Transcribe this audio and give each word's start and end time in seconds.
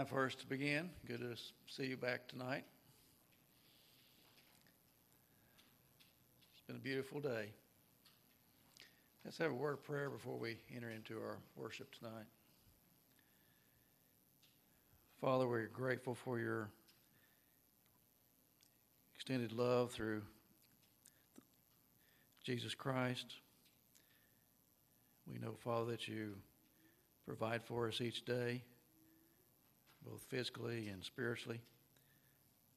time 0.00 0.06
for 0.06 0.24
us 0.24 0.34
to 0.34 0.46
begin. 0.46 0.88
Good 1.06 1.20
to 1.20 1.36
see 1.66 1.84
you 1.84 1.96
back 1.98 2.26
tonight. 2.26 2.64
It's 6.54 6.62
been 6.66 6.76
a 6.76 6.78
beautiful 6.78 7.20
day. 7.20 7.50
Let's 9.26 9.36
have 9.36 9.50
a 9.50 9.54
word 9.54 9.74
of 9.74 9.84
prayer 9.84 10.08
before 10.08 10.38
we 10.38 10.56
enter 10.74 10.88
into 10.88 11.18
our 11.18 11.36
worship 11.54 11.94
tonight. 11.98 12.24
Father, 15.20 15.46
we're 15.46 15.66
grateful 15.66 16.14
for 16.14 16.38
your 16.38 16.70
extended 19.14 19.52
love 19.52 19.92
through 19.92 20.22
Jesus 22.42 22.74
Christ. 22.74 23.34
We 25.30 25.38
know, 25.38 25.56
Father, 25.62 25.90
that 25.90 26.08
you 26.08 26.36
provide 27.26 27.62
for 27.62 27.86
us 27.86 28.00
each 28.00 28.24
day 28.24 28.62
both 30.06 30.22
physically 30.28 30.88
and 30.88 31.04
spiritually. 31.04 31.60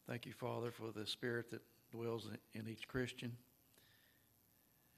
Thank 0.07 0.25
you, 0.25 0.33
Father, 0.33 0.71
for 0.71 0.91
the 0.91 1.07
spirit 1.07 1.49
that 1.51 1.61
dwells 1.91 2.27
in 2.53 2.67
each 2.67 2.87
Christian. 2.87 3.35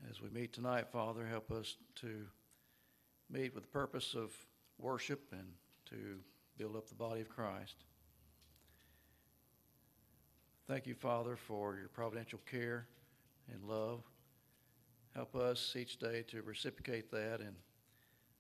As 0.10 0.22
we 0.22 0.30
meet 0.30 0.54
tonight, 0.54 0.88
Father, 0.92 1.26
help 1.26 1.52
us 1.52 1.78
to 2.02 2.26
meet 3.30 3.54
with 3.54 3.64
the 3.64 3.70
purpose 3.70 4.14
of 4.16 4.32
worship 4.78 5.22
and 5.32 5.48
to 5.90 6.20
build 6.58 6.76
up 6.76 6.88
the 6.88 6.96
body 6.96 7.22
of 7.22 7.30
Christ. 7.30 7.76
Thank 10.68 10.88
you, 10.88 10.96
Father, 10.96 11.36
for 11.36 11.76
your 11.76 11.90
providential 11.90 12.40
care 12.50 12.88
and 13.54 13.64
love. 13.64 14.02
Help 15.14 15.36
us 15.36 15.76
each 15.78 15.98
day 15.98 16.24
to 16.28 16.42
reciprocate 16.42 17.12
that 17.12 17.40
in 17.40 17.56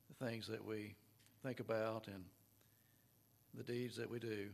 the 0.10 0.26
things 0.26 0.48
that 0.48 0.64
we 0.64 0.96
think 1.44 1.60
about 1.60 2.08
and 2.08 2.24
the 3.56 3.64
deeds 3.64 3.98
that 3.98 4.10
we 4.10 4.20
do. 4.20 4.48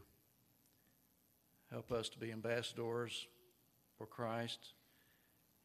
Help 1.72 1.92
us 1.92 2.10
to 2.10 2.20
be 2.20 2.32
ambassadors 2.32 3.28
for 3.98 4.06
Christ 4.06 4.74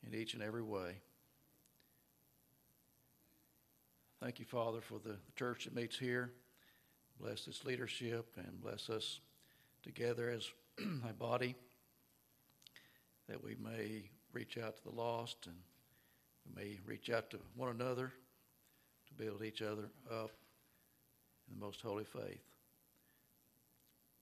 in 0.06 0.14
each 0.14 0.34
and 0.34 0.42
every 0.42 0.62
way. 0.62 0.96
Thank 4.22 4.38
you, 4.38 4.44
Father, 4.44 4.80
for 4.80 4.98
the 4.98 5.16
church 5.36 5.64
that 5.64 5.74
meets 5.74 5.98
here. 5.98 6.30
Bless 7.20 7.46
its 7.46 7.64
leadership 7.64 8.26
and 8.36 8.60
bless 8.60 8.88
us 8.88 9.20
together 9.82 10.30
as 10.30 10.48
a 11.08 11.12
body 11.12 11.54
that 13.28 13.42
we 13.42 13.56
may 13.62 14.10
reach 14.32 14.58
out 14.58 14.76
to 14.76 14.84
the 14.84 14.94
lost 14.94 15.46
and 15.46 15.56
we 16.46 16.62
may 16.62 16.78
reach 16.86 17.10
out 17.10 17.30
to 17.30 17.38
one 17.56 17.70
another 17.70 18.12
to 19.08 19.14
build 19.14 19.42
each 19.42 19.62
other 19.62 19.88
up 20.10 20.30
in 21.48 21.58
the 21.58 21.64
most 21.64 21.80
holy 21.80 22.04
faith. 22.04 22.55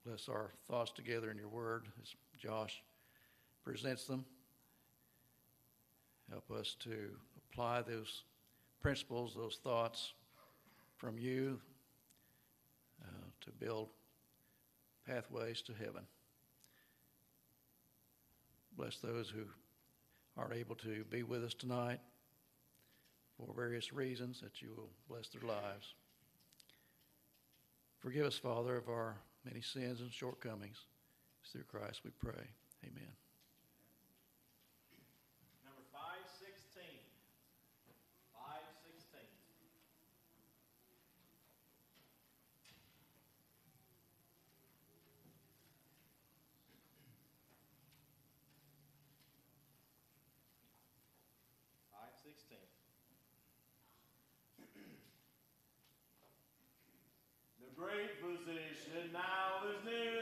Bless 0.05 0.29
our 0.29 0.51
thoughts 0.69 0.93
together 0.93 1.31
in 1.31 1.39
your 1.39 1.49
word 1.49 1.87
as 2.03 2.15
Josh 2.39 2.83
presents 3.65 4.05
them. 4.05 4.27
Help 6.31 6.51
us 6.51 6.77
to 6.81 7.09
apply 7.51 7.81
those 7.81 8.25
principles, 8.83 9.35
those 9.35 9.59
thoughts 9.65 10.13
from 10.99 11.19
you 11.19 11.59
uh, 13.03 13.27
to 13.41 13.51
build 13.53 13.89
pathways 15.07 15.63
to 15.63 15.73
heaven. 15.73 16.03
Bless 18.77 18.99
those 18.99 19.31
who 19.31 19.45
aren't 20.37 20.53
able 20.53 20.75
to 20.77 21.05
be 21.11 21.23
with 21.23 21.43
us 21.45 21.55
tonight 21.55 22.01
for 23.39 23.55
various 23.55 23.93
reasons, 23.93 24.41
that 24.43 24.61
you 24.61 24.69
will 24.77 24.91
bless 25.09 25.29
their 25.29 25.49
lives. 25.49 25.95
Forgive 28.01 28.27
us, 28.27 28.37
Father, 28.37 28.77
of 28.77 28.89
our 28.89 29.17
many 29.45 29.61
sins 29.61 30.01
and 30.01 30.13
shortcomings. 30.13 30.79
It's 31.43 31.53
through 31.53 31.65
Christ 31.65 32.01
we 32.05 32.11
pray. 32.11 32.47
Amen. 32.85 33.24
Physician 58.95 59.13
now 59.13 59.67
is 59.69 59.85
near 59.85 60.14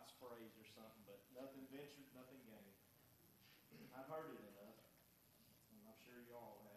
it's 0.00 0.12
phrased 0.20 0.56
or 0.60 0.68
something, 0.76 1.02
but 1.08 1.18
nothing 1.34 1.64
ventured, 1.72 2.06
nothing 2.14 2.40
gained. 2.46 2.76
I've 3.90 4.06
heard 4.06 4.30
it 4.30 4.44
enough, 4.54 4.78
and 5.74 5.82
I'm 5.82 5.98
sure 6.06 6.22
you 6.22 6.30
all 6.36 6.62
have. 6.62 6.69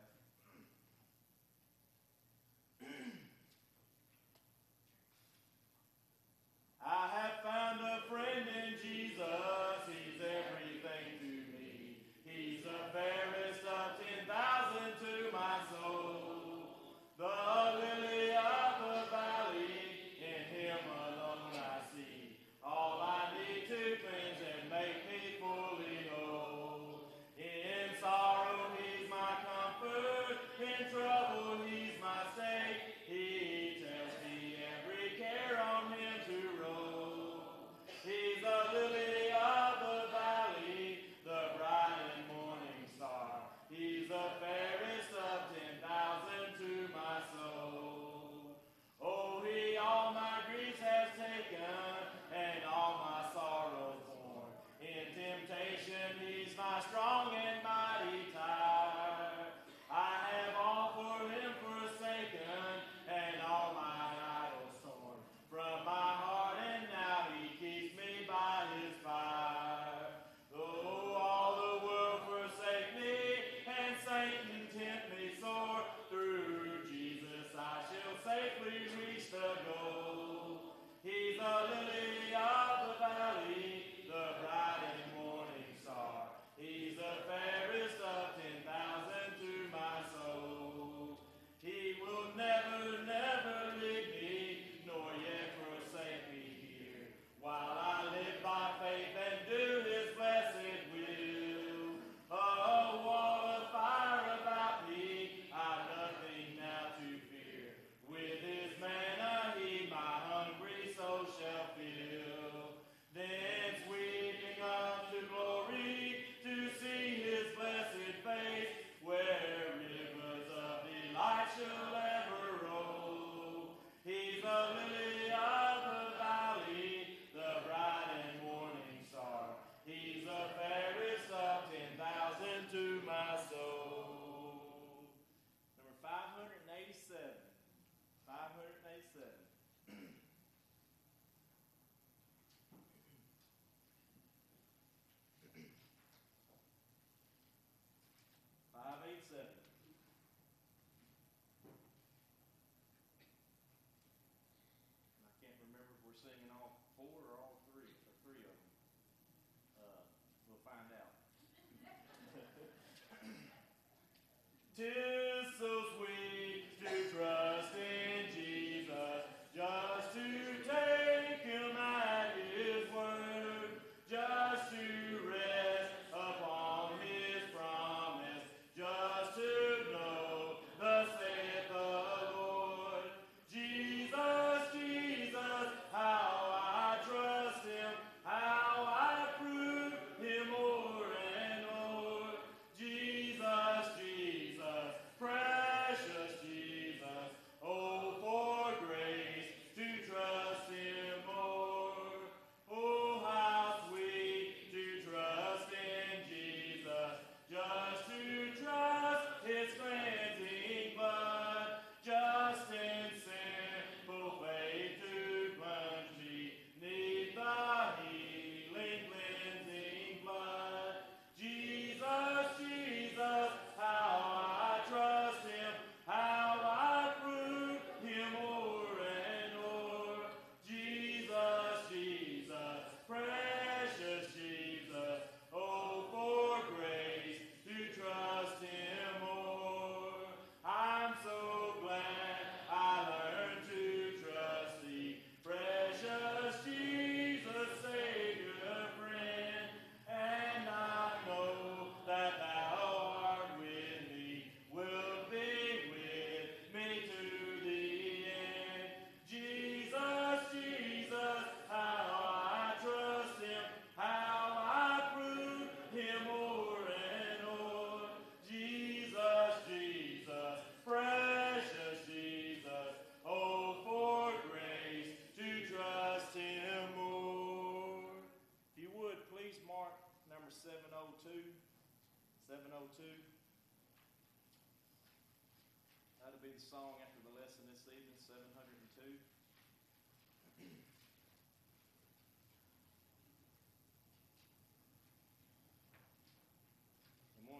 two. 164.75 165.22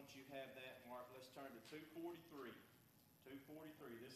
once 0.04 0.20
you 0.20 0.28
have 0.36 0.52
that, 0.60 0.84
Mark, 0.92 1.08
let's 1.16 1.32
turn 1.32 1.48
to 1.48 1.64
243. 1.72 2.52
243. 3.24 4.04
This 4.04 4.13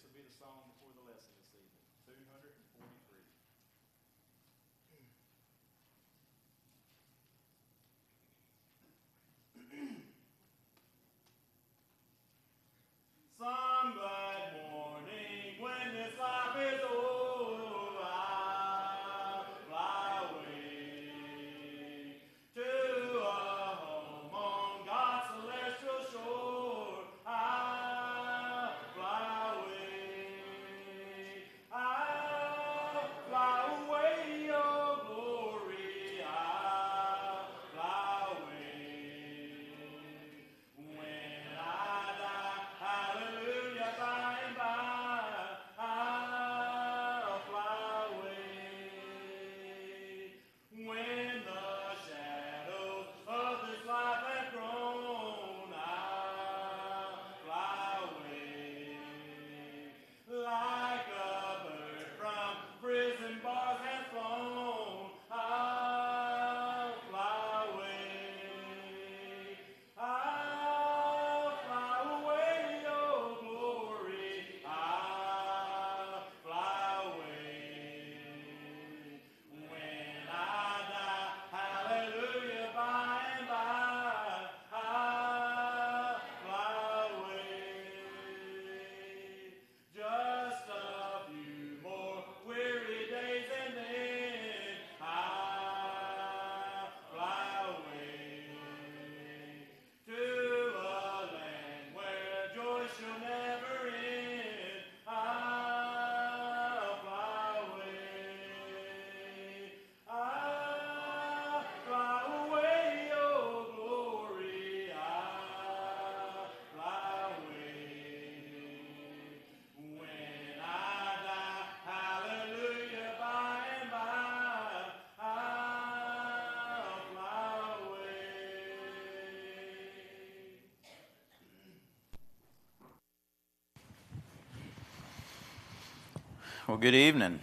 Well, 136.67 136.75
good 136.75 136.95
evening. 136.95 137.39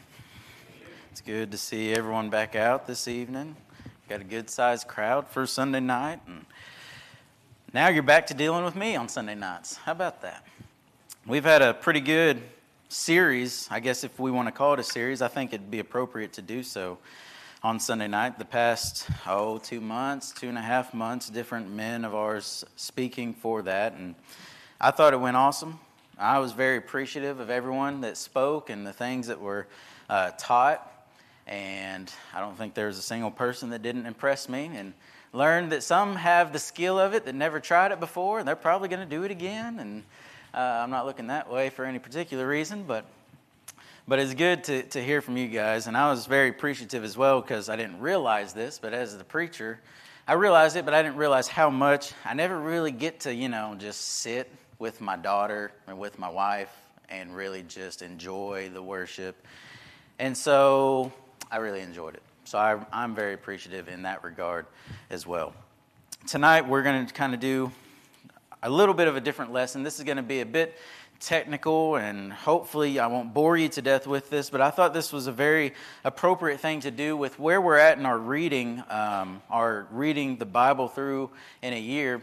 It's 1.11 1.23
good 1.23 1.51
to 1.53 1.57
see 1.57 1.95
everyone 1.95 2.29
back 2.29 2.55
out 2.55 2.87
this 2.87 3.09
evening. 3.09 3.57
Got 4.07 4.21
a 4.21 4.25
good 4.25 4.51
sized 4.51 4.87
crowd 4.87 5.27
for 5.27 5.47
Sunday 5.47 5.81
night. 5.81 6.21
And 6.27 6.45
now 7.73 7.89
you're 7.89 8.03
back 8.03 8.27
to 8.27 8.35
dealing 8.35 8.67
with 8.67 8.77
me 8.77 8.97
on 8.97 9.09
Sunday 9.09 9.35
nights. 9.35 9.77
How 9.77 9.93
about 9.93 10.21
that? 10.21 10.45
We've 11.27 11.43
had 11.43 11.63
a 11.63 11.73
pretty 11.73 12.01
good 12.01 12.43
series, 12.91 13.67
I 13.71 13.81
guess 13.81 14.05
if 14.05 14.21
we 14.21 14.31
want 14.31 14.49
to 14.49 14.53
call 14.53 14.75
it 14.75 14.81
a 14.81 14.85
series, 14.85 15.23
I 15.23 15.29
think 15.29 15.55
it'd 15.55 15.71
be 15.71 15.79
appropriate 15.79 16.35
to 16.35 16.43
do 16.43 16.63
so 16.63 16.99
on 17.63 17.81
Sunday 17.81 18.09
night. 18.09 18.39
The 18.39 18.45
past, 18.45 19.09
oh, 19.27 19.57
two 19.57 19.81
months, 19.81 20.33
two 20.33 20.51
and 20.51 20.59
a 20.59 20.63
half 20.63 20.93
months, 20.93 21.31
different 21.31 21.71
men 21.71 22.05
of 22.05 22.15
ours 22.15 22.63
speaking 22.77 23.33
for 23.33 23.63
that. 23.63 23.95
And 23.95 24.17
I 24.79 24.91
thought 24.91 25.15
it 25.15 25.21
went 25.21 25.39
awesome. 25.39 25.81
I 26.19 26.39
was 26.39 26.53
very 26.53 26.77
appreciative 26.77 27.41
of 27.41 27.51
everyone 27.51 28.03
that 28.03 28.17
spoke 28.17 28.71
and 28.71 28.87
the 28.87 28.93
things 28.93 29.27
that 29.27 29.41
were 29.41 29.67
uh, 30.09 30.31
taught. 30.39 30.91
And 31.47 32.13
I 32.33 32.41
don't 32.41 32.57
think 32.57 32.75
there 32.75 32.87
was 32.87 32.99
a 32.99 33.03
single 33.03 33.31
person 33.31 33.71
that 33.71 33.83
didn't 33.83 34.07
impress 34.07 34.49
me. 34.49 34.71
And 34.75 34.95
learned 35.35 35.73
that 35.73 35.83
some 35.83 36.15
have 36.15 36.53
the 36.53 36.59
skill 36.59 36.99
of 36.99 37.13
it 37.13 37.25
that 37.25 37.35
never 37.35 37.59
tried 37.59 37.93
it 37.93 38.01
before, 38.01 38.39
and 38.39 38.47
they're 38.47 38.55
probably 38.55 38.89
going 38.89 39.01
to 39.01 39.17
do 39.17 39.25
it 39.25 39.31
again. 39.31 39.81
And 39.81 40.05
uh, 40.55 40.83
I'm 40.83 40.91
not 40.91 41.05
looking 41.05 41.27
that 41.27 41.51
way 41.51 41.71
for 41.71 41.85
any 41.85 41.99
particular 41.99 42.47
reason, 42.47 42.85
but 42.85 43.05
but 44.07 44.19
it's 44.19 44.35
good 44.35 44.65
to, 44.65 44.83
to 44.83 45.03
hear 45.03 45.23
from 45.23 45.39
you 45.39 45.49
guys. 45.49 45.87
And 45.87 45.97
I 45.97 46.11
was 46.11 46.27
very 46.27 46.51
appreciative 46.51 47.05
as 47.05 47.17
well 47.17 47.41
because 47.41 47.71
I 47.71 47.77
didn't 47.77 48.01
realize 48.01 48.53
this, 48.53 48.79
but 48.79 48.93
as 48.93 49.17
the 49.17 49.25
preacher, 49.25 49.81
I 50.29 50.35
realized 50.35 50.77
it, 50.77 50.85
but 50.85 50.93
I 50.93 51.03
didn't 51.03 51.17
realize 51.17 51.49
how 51.49 51.71
much. 51.71 52.13
I 52.23 52.35
never 52.35 52.59
really 52.59 52.91
get 52.91 53.21
to, 53.21 53.35
you 53.35 53.49
know, 53.49 53.75
just 53.79 54.03
sit 54.21 54.51
with 54.79 55.01
my 55.01 55.17
daughter 55.17 55.73
and 55.87 55.99
with 55.99 56.19
my 56.19 56.29
wife 56.29 56.75
and 57.09 57.35
really 57.35 57.63
just 57.63 58.03
enjoy 58.03 58.71
the 58.73 58.83
worship. 58.83 59.47
And 60.19 60.37
so 60.37 61.13
I 61.51 61.59
really 61.59 61.81
enjoyed 61.81 62.15
it. 62.15 62.23
So 62.45 62.59
I, 62.59 62.79
I'm 62.93 63.15
very 63.15 63.35
appreciative 63.35 63.89
in 63.89 64.03
that 64.03 64.23
regard 64.23 64.67
as 65.11 65.27
well. 65.27 65.55
Tonight 66.27 66.69
we're 66.69 66.83
going 66.83 67.07
to 67.07 67.13
kind 67.13 67.35
of 67.35 67.41
do 67.41 67.71
a 68.63 68.71
little 68.71 68.95
bit 68.95 69.09
of 69.09 69.17
a 69.17 69.21
different 69.21 69.53
lesson. 69.53 69.83
This 69.83 69.99
is 69.99 70.05
going 70.05 70.17
to 70.17 70.23
be 70.23 70.41
a 70.41 70.47
bit 70.47 70.77
technical, 71.21 71.97
and 71.97 72.33
hopefully 72.33 72.99
I 72.99 73.07
won't 73.07 73.33
bore 73.33 73.57
you 73.57 73.69
to 73.71 73.83
death 73.83 74.07
with 74.07 74.31
this, 74.31 74.51
but 74.51 74.61
I 74.61 74.71
thought 74.71 74.93
this 74.93 75.13
was 75.13 75.27
a 75.27 75.33
very 75.33 75.73
appropriate 76.05 76.61
thing 76.61 76.81
to 76.81 76.91
do 76.91 77.17
with 77.17 77.39
where 77.39 77.61
we're 77.61 77.79
at 77.79 77.99
in 77.99 78.07
our 78.07 78.19
reading, 78.19 78.83
um, 78.91 79.41
our 79.51 79.87
reading 79.91 80.37
the 80.37 80.47
Bible 80.47 80.89
through 80.89 81.31
in 81.63 81.73
a 81.73 81.81
year. 81.81 82.21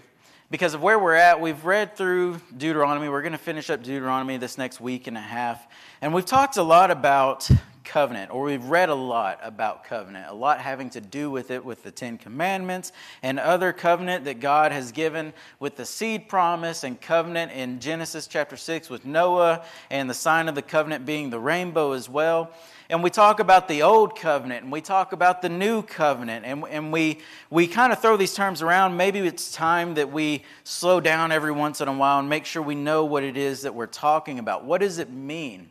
Because 0.52 0.74
of 0.74 0.82
where 0.82 1.00
we're 1.00 1.16
at, 1.16 1.40
we've 1.40 1.64
read 1.64 1.96
through 1.96 2.42
Deuteronomy. 2.58 3.08
We're 3.08 3.22
going 3.22 3.32
to 3.32 3.38
finish 3.38 3.70
up 3.70 3.84
Deuteronomy 3.84 4.36
this 4.36 4.58
next 4.58 4.82
week 4.82 5.08
and 5.08 5.16
a 5.18 5.22
half. 5.22 5.66
And 6.02 6.14
we've 6.14 6.26
talked 6.26 6.58
a 6.58 6.62
lot 6.62 6.92
about 6.92 7.50
covenant, 7.86 8.32
or 8.32 8.44
we've 8.44 8.66
read 8.66 8.90
a 8.90 8.96
lot 8.96 9.40
about 9.44 9.86
covenant, 9.86 10.28
a 10.30 10.34
lot 10.34 10.60
having 10.60 10.90
to 10.90 11.00
do 11.00 11.32
with 11.32 11.52
it 11.52 11.64
with 11.64 11.84
the 11.84 11.92
Ten 11.92 12.18
Commandments 12.18 12.92
and 13.24 13.40
other 13.40 13.72
covenant 13.72 14.26
that 14.26 14.42
God 14.42 14.74
has 14.74 14.92
given 14.92 15.32
with 15.62 15.78
the 15.78 15.86
seed 15.86 16.28
promise 16.28 16.84
and 16.84 17.00
covenant 17.00 17.54
in 17.54 17.80
Genesis 17.80 18.28
chapter 18.28 18.58
6 18.58 18.90
with 18.90 19.06
Noah 19.06 19.64
and 19.90 20.10
the 20.10 20.14
sign 20.14 20.50
of 20.50 20.56
the 20.56 20.62
covenant 20.62 21.06
being 21.06 21.30
the 21.30 21.40
rainbow 21.40 21.94
as 21.94 22.10
well. 22.10 22.52
And 22.92 23.02
we 23.02 23.10
talk 23.10 23.40
about 23.40 23.70
the 23.70 23.84
old 23.84 24.18
covenant 24.18 24.64
and 24.64 24.72
we 24.72 24.82
talk 24.82 25.14
about 25.14 25.42
the 25.42 25.48
new 25.48 25.82
covenant, 25.82 26.46
and, 26.46 26.66
and 26.70 26.92
we, 26.92 27.20
we 27.50 27.66
kind 27.66 27.94
of 27.94 28.02
throw 28.02 28.18
these 28.18 28.34
terms 28.34 28.62
around. 28.62 28.98
Maybe 28.98 29.20
it's 29.20 29.54
time 29.54 29.94
that 29.94 30.12
we 30.12 30.44
slow 30.66 31.00
down 31.00 31.32
every 31.32 31.54
once 31.54 31.80
in 31.80 31.88
a 31.88 31.94
while 31.94 32.20
and 32.20 32.28
make 32.28 32.46
sure 32.46 32.62
we 32.62 32.76
know 32.76 33.06
what 33.06 33.24
it 33.24 33.38
is 33.38 33.62
that 33.62 33.74
we're 33.74 33.86
talking 33.86 34.40
about. 34.40 34.66
What 34.66 34.82
does 34.82 34.98
it 34.98 35.10
mean? 35.10 35.70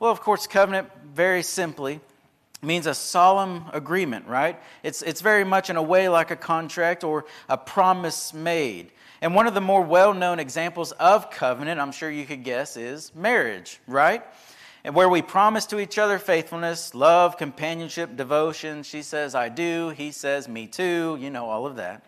Well, 0.00 0.10
of 0.10 0.22
course, 0.22 0.46
covenant, 0.46 0.88
very 1.12 1.42
simply, 1.42 2.00
means 2.62 2.86
a 2.86 2.94
solemn 2.94 3.66
agreement, 3.74 4.26
right? 4.26 4.58
It's, 4.82 5.02
it's 5.02 5.20
very 5.20 5.44
much 5.44 5.68
in 5.68 5.76
a 5.76 5.82
way 5.82 6.08
like 6.08 6.30
a 6.30 6.36
contract 6.36 7.04
or 7.04 7.26
a 7.50 7.58
promise 7.58 8.32
made. 8.32 8.92
And 9.20 9.34
one 9.34 9.46
of 9.46 9.52
the 9.52 9.60
more 9.60 9.82
well 9.82 10.14
known 10.14 10.38
examples 10.38 10.92
of 10.92 11.30
covenant, 11.30 11.78
I'm 11.82 11.92
sure 11.92 12.10
you 12.10 12.24
could 12.24 12.44
guess, 12.44 12.78
is 12.78 13.14
marriage, 13.14 13.78
right? 13.86 14.24
And 14.84 14.94
where 14.94 15.08
we 15.08 15.22
promise 15.22 15.66
to 15.66 15.78
each 15.78 15.96
other 15.96 16.18
faithfulness, 16.18 16.94
love, 16.94 17.36
companionship, 17.36 18.16
devotion. 18.16 18.82
She 18.82 19.02
says, 19.02 19.34
I 19.34 19.48
do. 19.48 19.90
He 19.90 20.10
says, 20.10 20.48
me 20.48 20.66
too. 20.66 21.16
You 21.20 21.30
know, 21.30 21.46
all 21.46 21.66
of 21.66 21.76
that. 21.76 22.04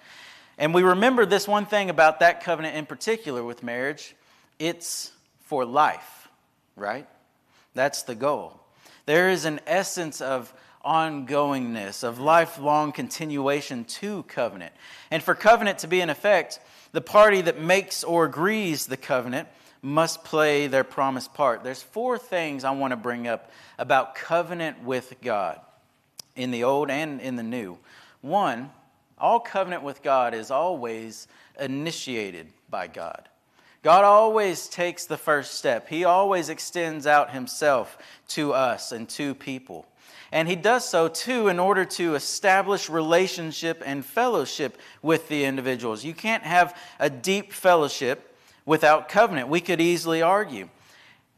And 0.59 0.75
we 0.75 0.83
remember 0.83 1.25
this 1.27 1.47
one 1.47 1.67
thing 1.67 1.91
about 1.91 2.21
that 2.21 2.43
covenant 2.43 2.77
in 2.77 2.87
particular 2.87 3.43
with 3.43 3.63
marriage 3.63 4.15
it's 4.59 5.13
for 5.43 5.65
life, 5.65 6.29
right? 6.77 7.07
That's 7.75 8.03
the 8.03 8.15
goal. 8.15 8.61
There 9.07 9.31
is 9.31 9.45
an 9.45 9.61
essence 9.67 10.21
of 10.21 10.53
ongoingness, 10.85 12.05
of 12.05 12.19
lifelong 12.21 12.93
continuation 12.93 13.85
to 13.85 14.23
covenant. 14.25 14.73
And 15.11 15.23
for 15.23 15.35
covenant 15.35 15.79
to 15.81 15.89
be 15.89 16.01
in 16.01 16.11
effect, 16.11 16.61
the 16.93 17.01
party 17.01 17.41
that 17.41 17.59
makes 17.59 18.05
or 18.05 18.25
agrees 18.25 18.87
the 18.87 18.97
covenant 18.97 19.49
must 19.85 20.25
play 20.25 20.67
their 20.67 20.83
promised 20.83 21.35
part. 21.35 21.63
There's 21.63 21.83
four 21.83 22.17
things 22.17 22.65
I 22.65 22.71
want 22.71 22.93
to 22.93 22.97
bring 22.97 23.29
up 23.29 23.51
about 23.79 24.15
covenant 24.15 24.83
with 24.83 25.15
God 25.23 25.61
in 26.35 26.51
the 26.51 26.65
old 26.65 26.91
and 26.91 27.21
in 27.21 27.37
the 27.37 27.43
new. 27.43 27.79
One, 28.23 28.71
all 29.19 29.41
covenant 29.41 29.83
with 29.83 30.03
God 30.03 30.33
is 30.33 30.51
always 30.51 31.29
initiated 31.61 32.47
by 32.71 32.87
God. 32.87 33.29
God 33.83 34.05
always 34.05 34.69
takes 34.69 35.05
the 35.05 35.19
first 35.19 35.59
step. 35.59 35.87
He 35.89 36.05
always 36.05 36.49
extends 36.49 37.07
out 37.07 37.33
himself 37.33 37.99
to 38.29 38.55
us 38.55 38.91
and 38.91 39.07
to 39.11 39.35
people. 39.35 39.87
And 40.33 40.49
he 40.49 40.57
does 40.57 40.89
so 40.89 41.09
too 41.09 41.49
in 41.49 41.61
order 41.61 41.85
to 41.85 42.15
establish 42.15 42.89
relationship 42.89 43.83
and 43.85 44.03
fellowship 44.03 44.79
with 45.03 45.29
the 45.29 45.45
individuals. 45.45 46.05
You 46.05 46.15
can't 46.15 46.43
have 46.43 46.75
a 46.99 47.11
deep 47.11 47.53
fellowship 47.53 48.34
without 48.67 49.09
covenant. 49.09 49.49
We 49.49 49.61
could 49.61 49.81
easily 49.81 50.23
argue. 50.23 50.69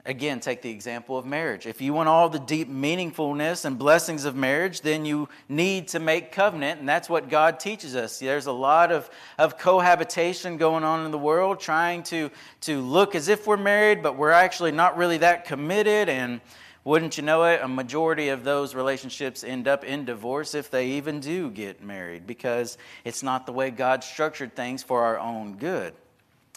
Again, 0.05 0.39
take 0.39 0.63
the 0.63 0.71
example 0.71 1.19
of 1.19 1.27
marriage. 1.27 1.67
If 1.67 1.81
you 1.81 1.93
want 1.93 2.09
all 2.09 2.29
the 2.29 2.39
deep 2.39 2.71
meaningfulness 2.71 3.65
and 3.65 3.77
blessings 3.77 4.25
of 4.25 4.37
marriage, 4.37 4.83
then 4.83 5.05
you 5.05 5.29
need 5.49 5.89
to 5.89 5.99
make 5.99 6.31
covenant, 6.31 6.79
and 6.79 6.89
that's 6.89 7.09
what 7.09 7.29
God 7.29 7.59
teaches 7.59 7.97
us. 7.97 8.21
There's 8.21 8.47
a 8.47 8.53
lot 8.53 8.93
of, 8.93 9.11
of 9.37 9.59
cohabitation 9.59 10.59
going 10.59 10.85
on 10.85 11.05
in 11.05 11.11
the 11.11 11.19
world, 11.19 11.59
trying 11.59 12.05
to, 12.05 12.31
to 12.61 12.81
look 12.83 13.17
as 13.17 13.27
if 13.27 13.49
we're 13.49 13.57
married, 13.57 14.01
but 14.01 14.17
we're 14.17 14.31
actually 14.31 14.71
not 14.71 14.97
really 14.97 15.19
that 15.19 15.45
committed. 15.45 16.09
And 16.09 16.41
wouldn't 16.85 17.17
you 17.17 17.25
know 17.25 17.43
it, 17.43 17.61
a 17.61 17.67
majority 17.67 18.29
of 18.29 18.45
those 18.45 18.77
relationships 18.77 19.43
end 19.43 19.67
up 19.67 19.83
in 19.83 20.05
divorce 20.05 20.55
if 20.55 20.71
they 20.71 20.91
even 20.91 21.19
do 21.19 21.51
get 21.51 21.83
married, 21.83 22.29
because 22.29 22.79
it's 23.05 23.25
not 23.25 23.45
the 23.45 23.51
way 23.51 23.71
God 23.71 24.05
structured 24.05 24.55
things 24.55 24.85
for 24.85 25.03
our 25.03 25.19
own 25.19 25.57
good. 25.57 25.95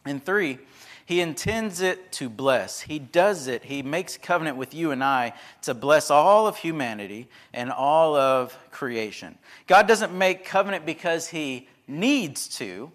And 0.05 0.23
three, 0.23 0.59
he 1.05 1.21
intends 1.21 1.81
it 1.81 2.11
to 2.13 2.29
bless. 2.29 2.81
He 2.81 2.99
does 2.99 3.47
it. 3.47 3.63
He 3.63 3.81
makes 3.81 4.15
covenant 4.17 4.57
with 4.57 4.73
you 4.73 4.91
and 4.91 5.03
I 5.03 5.33
to 5.63 5.73
bless 5.73 6.11
all 6.11 6.47
of 6.47 6.57
humanity 6.57 7.27
and 7.51 7.71
all 7.71 8.15
of 8.15 8.55
creation. 8.69 9.37
God 9.65 9.87
doesn't 9.87 10.13
make 10.13 10.45
covenant 10.45 10.85
because 10.85 11.27
he 11.27 11.67
needs 11.87 12.47
to, 12.59 12.91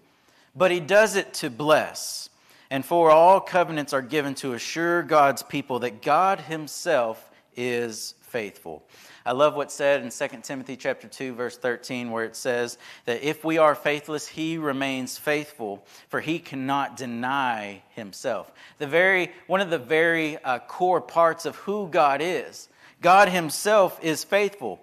but 0.55 0.71
he 0.71 0.79
does 0.79 1.17
it 1.17 1.33
to 1.35 1.49
bless. 1.49 2.29
And 2.69 2.85
for 2.85 3.11
all 3.11 3.41
covenants 3.41 3.93
are 3.93 4.01
given 4.01 4.33
to 4.35 4.53
assure 4.53 5.03
God's 5.03 5.43
people 5.43 5.79
that 5.79 6.01
God 6.01 6.39
himself 6.39 7.29
is 7.55 8.15
faithful. 8.21 8.83
I 9.27 9.31
love 9.31 9.55
what's 9.55 9.73
said 9.73 10.03
in 10.03 10.11
2 10.11 10.41
Timothy 10.43 10.77
chapter 10.77 11.07
2 11.07 11.33
verse 11.33 11.57
13 11.57 12.11
where 12.11 12.25
it 12.25 12.35
says 12.35 12.77
that 13.05 13.23
if 13.23 13.43
we 13.43 13.57
are 13.57 13.73
faithless 13.73 14.27
he 14.27 14.59
remains 14.59 15.17
faithful 15.17 15.83
for 16.09 16.21
he 16.21 16.37
cannot 16.37 16.95
deny 16.95 17.81
himself. 17.95 18.51
The 18.77 18.85
very 18.85 19.31
one 19.47 19.61
of 19.61 19.71
the 19.71 19.79
very 19.79 20.37
uh, 20.43 20.59
core 20.59 21.01
parts 21.01 21.45
of 21.45 21.55
who 21.55 21.87
God 21.87 22.21
is. 22.21 22.69
God 23.01 23.29
himself 23.29 23.99
is 24.03 24.23
faithful. 24.23 24.79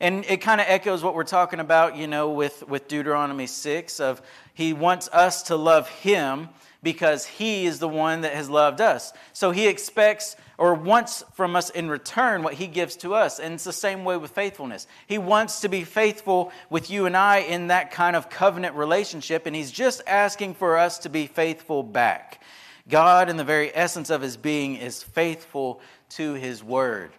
And 0.00 0.24
it 0.26 0.40
kind 0.40 0.60
of 0.60 0.66
echoes 0.68 1.04
what 1.04 1.14
we're 1.14 1.24
talking 1.24 1.60
about, 1.60 1.96
you 1.96 2.08
know, 2.08 2.30
with, 2.30 2.66
with 2.68 2.88
Deuteronomy 2.88 3.46
6 3.46 4.00
of 4.00 4.20
he 4.52 4.72
wants 4.72 5.08
us 5.12 5.44
to 5.44 5.56
love 5.56 5.88
him 5.88 6.48
because 6.84 7.26
he 7.26 7.66
is 7.66 7.80
the 7.80 7.88
one 7.88 8.20
that 8.20 8.34
has 8.34 8.48
loved 8.48 8.80
us. 8.80 9.12
So 9.32 9.50
he 9.50 9.66
expects 9.66 10.36
or 10.56 10.74
wants 10.74 11.24
from 11.32 11.56
us 11.56 11.70
in 11.70 11.88
return 11.88 12.44
what 12.44 12.54
he 12.54 12.68
gives 12.68 12.94
to 12.96 13.14
us. 13.14 13.40
And 13.40 13.54
it's 13.54 13.64
the 13.64 13.72
same 13.72 14.04
way 14.04 14.16
with 14.16 14.30
faithfulness. 14.30 14.86
He 15.08 15.18
wants 15.18 15.60
to 15.62 15.68
be 15.68 15.82
faithful 15.82 16.52
with 16.70 16.90
you 16.90 17.06
and 17.06 17.16
I 17.16 17.38
in 17.38 17.66
that 17.68 17.90
kind 17.90 18.14
of 18.14 18.30
covenant 18.30 18.76
relationship, 18.76 19.46
and 19.46 19.56
he's 19.56 19.72
just 19.72 20.02
asking 20.06 20.54
for 20.54 20.78
us 20.78 20.98
to 21.00 21.08
be 21.08 21.26
faithful 21.26 21.82
back. 21.82 22.40
God, 22.88 23.28
in 23.28 23.36
the 23.36 23.44
very 23.44 23.74
essence 23.74 24.10
of 24.10 24.20
his 24.20 24.36
being, 24.36 24.76
is 24.76 25.02
faithful 25.02 25.80
to 26.10 26.34
his 26.34 26.62
word. 26.62 27.10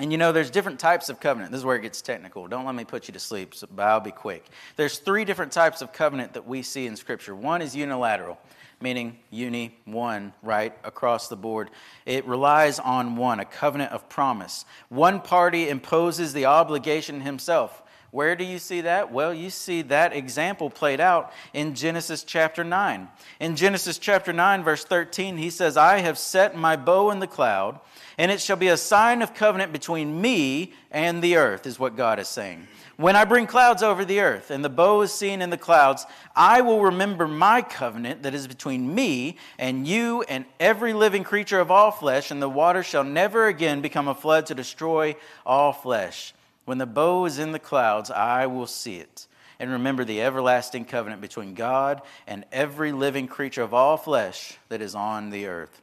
And 0.00 0.10
you 0.10 0.16
know, 0.16 0.32
there's 0.32 0.50
different 0.50 0.80
types 0.80 1.10
of 1.10 1.20
covenant. 1.20 1.52
This 1.52 1.58
is 1.58 1.64
where 1.64 1.76
it 1.76 1.82
gets 1.82 2.00
technical. 2.00 2.48
Don't 2.48 2.64
let 2.64 2.74
me 2.74 2.84
put 2.84 3.06
you 3.06 3.12
to 3.12 3.20
sleep, 3.20 3.54
but 3.70 3.82
I'll 3.82 4.00
be 4.00 4.10
quick. 4.10 4.46
There's 4.76 4.98
three 4.98 5.26
different 5.26 5.52
types 5.52 5.82
of 5.82 5.92
covenant 5.92 6.32
that 6.32 6.46
we 6.46 6.62
see 6.62 6.86
in 6.86 6.96
Scripture. 6.96 7.34
One 7.34 7.60
is 7.60 7.76
unilateral, 7.76 8.38
meaning 8.80 9.18
uni, 9.30 9.78
one, 9.84 10.32
right, 10.42 10.76
across 10.84 11.28
the 11.28 11.36
board. 11.36 11.70
It 12.06 12.26
relies 12.26 12.78
on 12.78 13.16
one, 13.16 13.40
a 13.40 13.44
covenant 13.44 13.92
of 13.92 14.08
promise. 14.08 14.64
One 14.88 15.20
party 15.20 15.68
imposes 15.68 16.32
the 16.32 16.46
obligation 16.46 17.20
himself. 17.20 17.82
Where 18.10 18.34
do 18.34 18.42
you 18.42 18.58
see 18.58 18.80
that? 18.80 19.12
Well, 19.12 19.32
you 19.32 19.50
see 19.50 19.82
that 19.82 20.12
example 20.12 20.68
played 20.68 21.00
out 21.00 21.32
in 21.52 21.74
Genesis 21.74 22.24
chapter 22.24 22.64
9. 22.64 23.08
In 23.38 23.54
Genesis 23.54 23.98
chapter 23.98 24.32
9, 24.32 24.64
verse 24.64 24.84
13, 24.84 25.36
he 25.36 25.50
says, 25.50 25.76
I 25.76 25.98
have 25.98 26.18
set 26.18 26.56
my 26.56 26.74
bow 26.74 27.10
in 27.10 27.20
the 27.20 27.28
cloud, 27.28 27.78
and 28.18 28.32
it 28.32 28.40
shall 28.40 28.56
be 28.56 28.68
a 28.68 28.76
sign 28.76 29.22
of 29.22 29.34
covenant 29.34 29.72
between 29.72 30.20
me 30.20 30.72
and 30.90 31.22
the 31.22 31.36
earth, 31.36 31.66
is 31.66 31.78
what 31.78 31.96
God 31.96 32.18
is 32.18 32.28
saying. 32.28 32.66
When 33.00 33.16
I 33.16 33.24
bring 33.24 33.46
clouds 33.46 33.82
over 33.82 34.04
the 34.04 34.20
earth 34.20 34.50
and 34.50 34.62
the 34.62 34.68
bow 34.68 35.00
is 35.00 35.10
seen 35.10 35.40
in 35.40 35.48
the 35.48 35.56
clouds, 35.56 36.04
I 36.36 36.60
will 36.60 36.82
remember 36.82 37.26
my 37.26 37.62
covenant 37.62 38.24
that 38.24 38.34
is 38.34 38.46
between 38.46 38.94
me 38.94 39.38
and 39.58 39.88
you 39.88 40.20
and 40.28 40.44
every 40.60 40.92
living 40.92 41.24
creature 41.24 41.60
of 41.60 41.70
all 41.70 41.92
flesh, 41.92 42.30
and 42.30 42.42
the 42.42 42.48
water 42.50 42.82
shall 42.82 43.02
never 43.02 43.46
again 43.46 43.80
become 43.80 44.06
a 44.06 44.14
flood 44.14 44.44
to 44.46 44.54
destroy 44.54 45.16
all 45.46 45.72
flesh. 45.72 46.34
When 46.66 46.76
the 46.76 46.84
bow 46.84 47.24
is 47.24 47.38
in 47.38 47.52
the 47.52 47.58
clouds, 47.58 48.10
I 48.10 48.44
will 48.44 48.66
see 48.66 48.96
it. 48.96 49.26
And 49.58 49.70
remember 49.70 50.04
the 50.04 50.20
everlasting 50.20 50.84
covenant 50.84 51.22
between 51.22 51.54
God 51.54 52.02
and 52.26 52.44
every 52.52 52.92
living 52.92 53.28
creature 53.28 53.62
of 53.62 53.72
all 53.72 53.96
flesh 53.96 54.58
that 54.68 54.82
is 54.82 54.94
on 54.94 55.30
the 55.30 55.46
earth. 55.46 55.80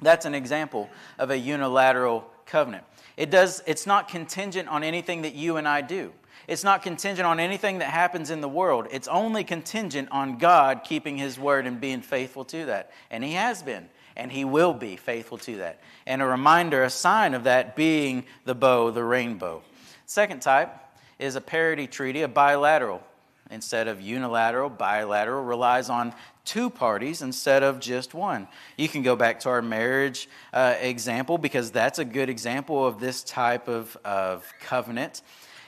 That's 0.00 0.24
an 0.24 0.34
example 0.34 0.88
of 1.18 1.30
a 1.30 1.36
unilateral 1.36 2.26
covenant. 2.46 2.84
It 3.18 3.30
does, 3.30 3.62
it's 3.66 3.86
not 3.86 4.08
contingent 4.08 4.70
on 4.70 4.82
anything 4.82 5.20
that 5.20 5.34
you 5.34 5.58
and 5.58 5.68
I 5.68 5.82
do. 5.82 6.14
It's 6.48 6.64
not 6.64 6.82
contingent 6.82 7.26
on 7.26 7.40
anything 7.40 7.78
that 7.78 7.90
happens 7.90 8.30
in 8.30 8.40
the 8.40 8.48
world. 8.48 8.86
It's 8.90 9.08
only 9.08 9.42
contingent 9.42 10.08
on 10.12 10.38
God 10.38 10.82
keeping 10.84 11.16
His 11.16 11.38
word 11.38 11.66
and 11.66 11.80
being 11.80 12.02
faithful 12.02 12.44
to 12.46 12.66
that. 12.66 12.92
And 13.10 13.24
He 13.24 13.32
has 13.32 13.62
been, 13.62 13.88
and 14.16 14.30
He 14.30 14.44
will 14.44 14.72
be 14.72 14.96
faithful 14.96 15.38
to 15.38 15.56
that. 15.58 15.80
And 16.06 16.22
a 16.22 16.26
reminder, 16.26 16.84
a 16.84 16.90
sign 16.90 17.34
of 17.34 17.44
that 17.44 17.74
being 17.74 18.24
the 18.44 18.54
bow, 18.54 18.90
the 18.90 19.04
rainbow. 19.04 19.62
Second 20.06 20.40
type 20.40 20.72
is 21.18 21.34
a 21.34 21.40
parity 21.40 21.86
treaty, 21.86 22.22
a 22.22 22.28
bilateral. 22.28 23.02
Instead 23.50 23.86
of 23.86 24.00
unilateral, 24.00 24.68
bilateral 24.68 25.44
relies 25.44 25.88
on 25.88 26.12
two 26.44 26.68
parties 26.70 27.22
instead 27.22 27.62
of 27.62 27.78
just 27.78 28.14
one. 28.14 28.48
You 28.76 28.88
can 28.88 29.02
go 29.02 29.14
back 29.14 29.40
to 29.40 29.48
our 29.48 29.62
marriage 29.62 30.28
uh, 30.52 30.74
example 30.80 31.38
because 31.38 31.70
that's 31.70 31.98
a 31.98 32.04
good 32.04 32.28
example 32.28 32.86
of 32.86 32.98
this 32.98 33.22
type 33.22 33.68
of, 33.68 33.96
of 34.04 34.50
covenant. 34.60 35.22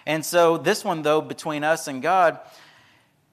And 0.08 0.24
so, 0.24 0.56
this 0.56 0.86
one, 0.86 1.02
though, 1.02 1.20
between 1.20 1.62
us 1.62 1.86
and 1.86 2.00
God, 2.00 2.40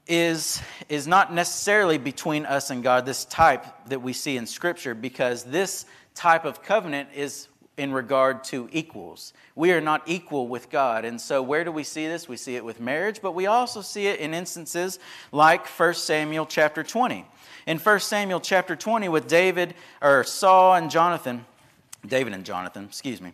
is, 0.08 0.62
is 0.90 1.08
not 1.08 1.34
necessarily 1.34 1.98
between 1.98 2.46
us 2.46 2.70
and 2.70 2.84
God, 2.84 3.06
this 3.06 3.24
type 3.24 3.66
that 3.88 4.02
we 4.02 4.12
see 4.12 4.36
in 4.36 4.46
Scripture, 4.46 4.94
because 4.94 5.46
this 5.46 5.86
type 6.16 6.44
of 6.44 6.62
covenant 6.62 7.10
is 7.16 7.48
in 7.78 7.94
regard 7.94 8.44
to 8.46 8.68
equals. 8.74 9.32
We 9.56 9.72
are 9.72 9.80
not 9.80 10.04
equal 10.06 10.50
with 10.50 10.70
God. 10.70 11.06
And 11.06 11.20
so, 11.20 11.42
where 11.42 11.64
do 11.64 11.72
we 11.72 11.86
see 11.86 12.08
this? 12.08 12.28
We 12.28 12.36
see 12.36 12.58
it 12.58 12.66
with 12.66 12.82
marriage, 12.82 13.22
but 13.22 13.32
we 13.32 13.46
also 13.46 13.82
see 13.82 14.08
it 14.08 14.20
in 14.20 14.34
instances 14.34 15.00
like 15.32 15.66
1 15.68 15.94
Samuel 15.94 16.46
chapter 16.46 16.84
20. 16.84 17.26
In 17.68 17.80
1 17.80 18.00
Samuel 18.02 18.42
chapter 18.42 18.76
20, 18.76 19.08
with 19.08 19.30
David, 19.30 19.76
or 20.02 20.26
Saul 20.26 20.76
and 20.76 20.92
Jonathan, 20.92 21.46
David 22.06 22.34
and 22.34 22.46
Jonathan, 22.46 22.84
excuse 22.84 23.22
me. 23.22 23.32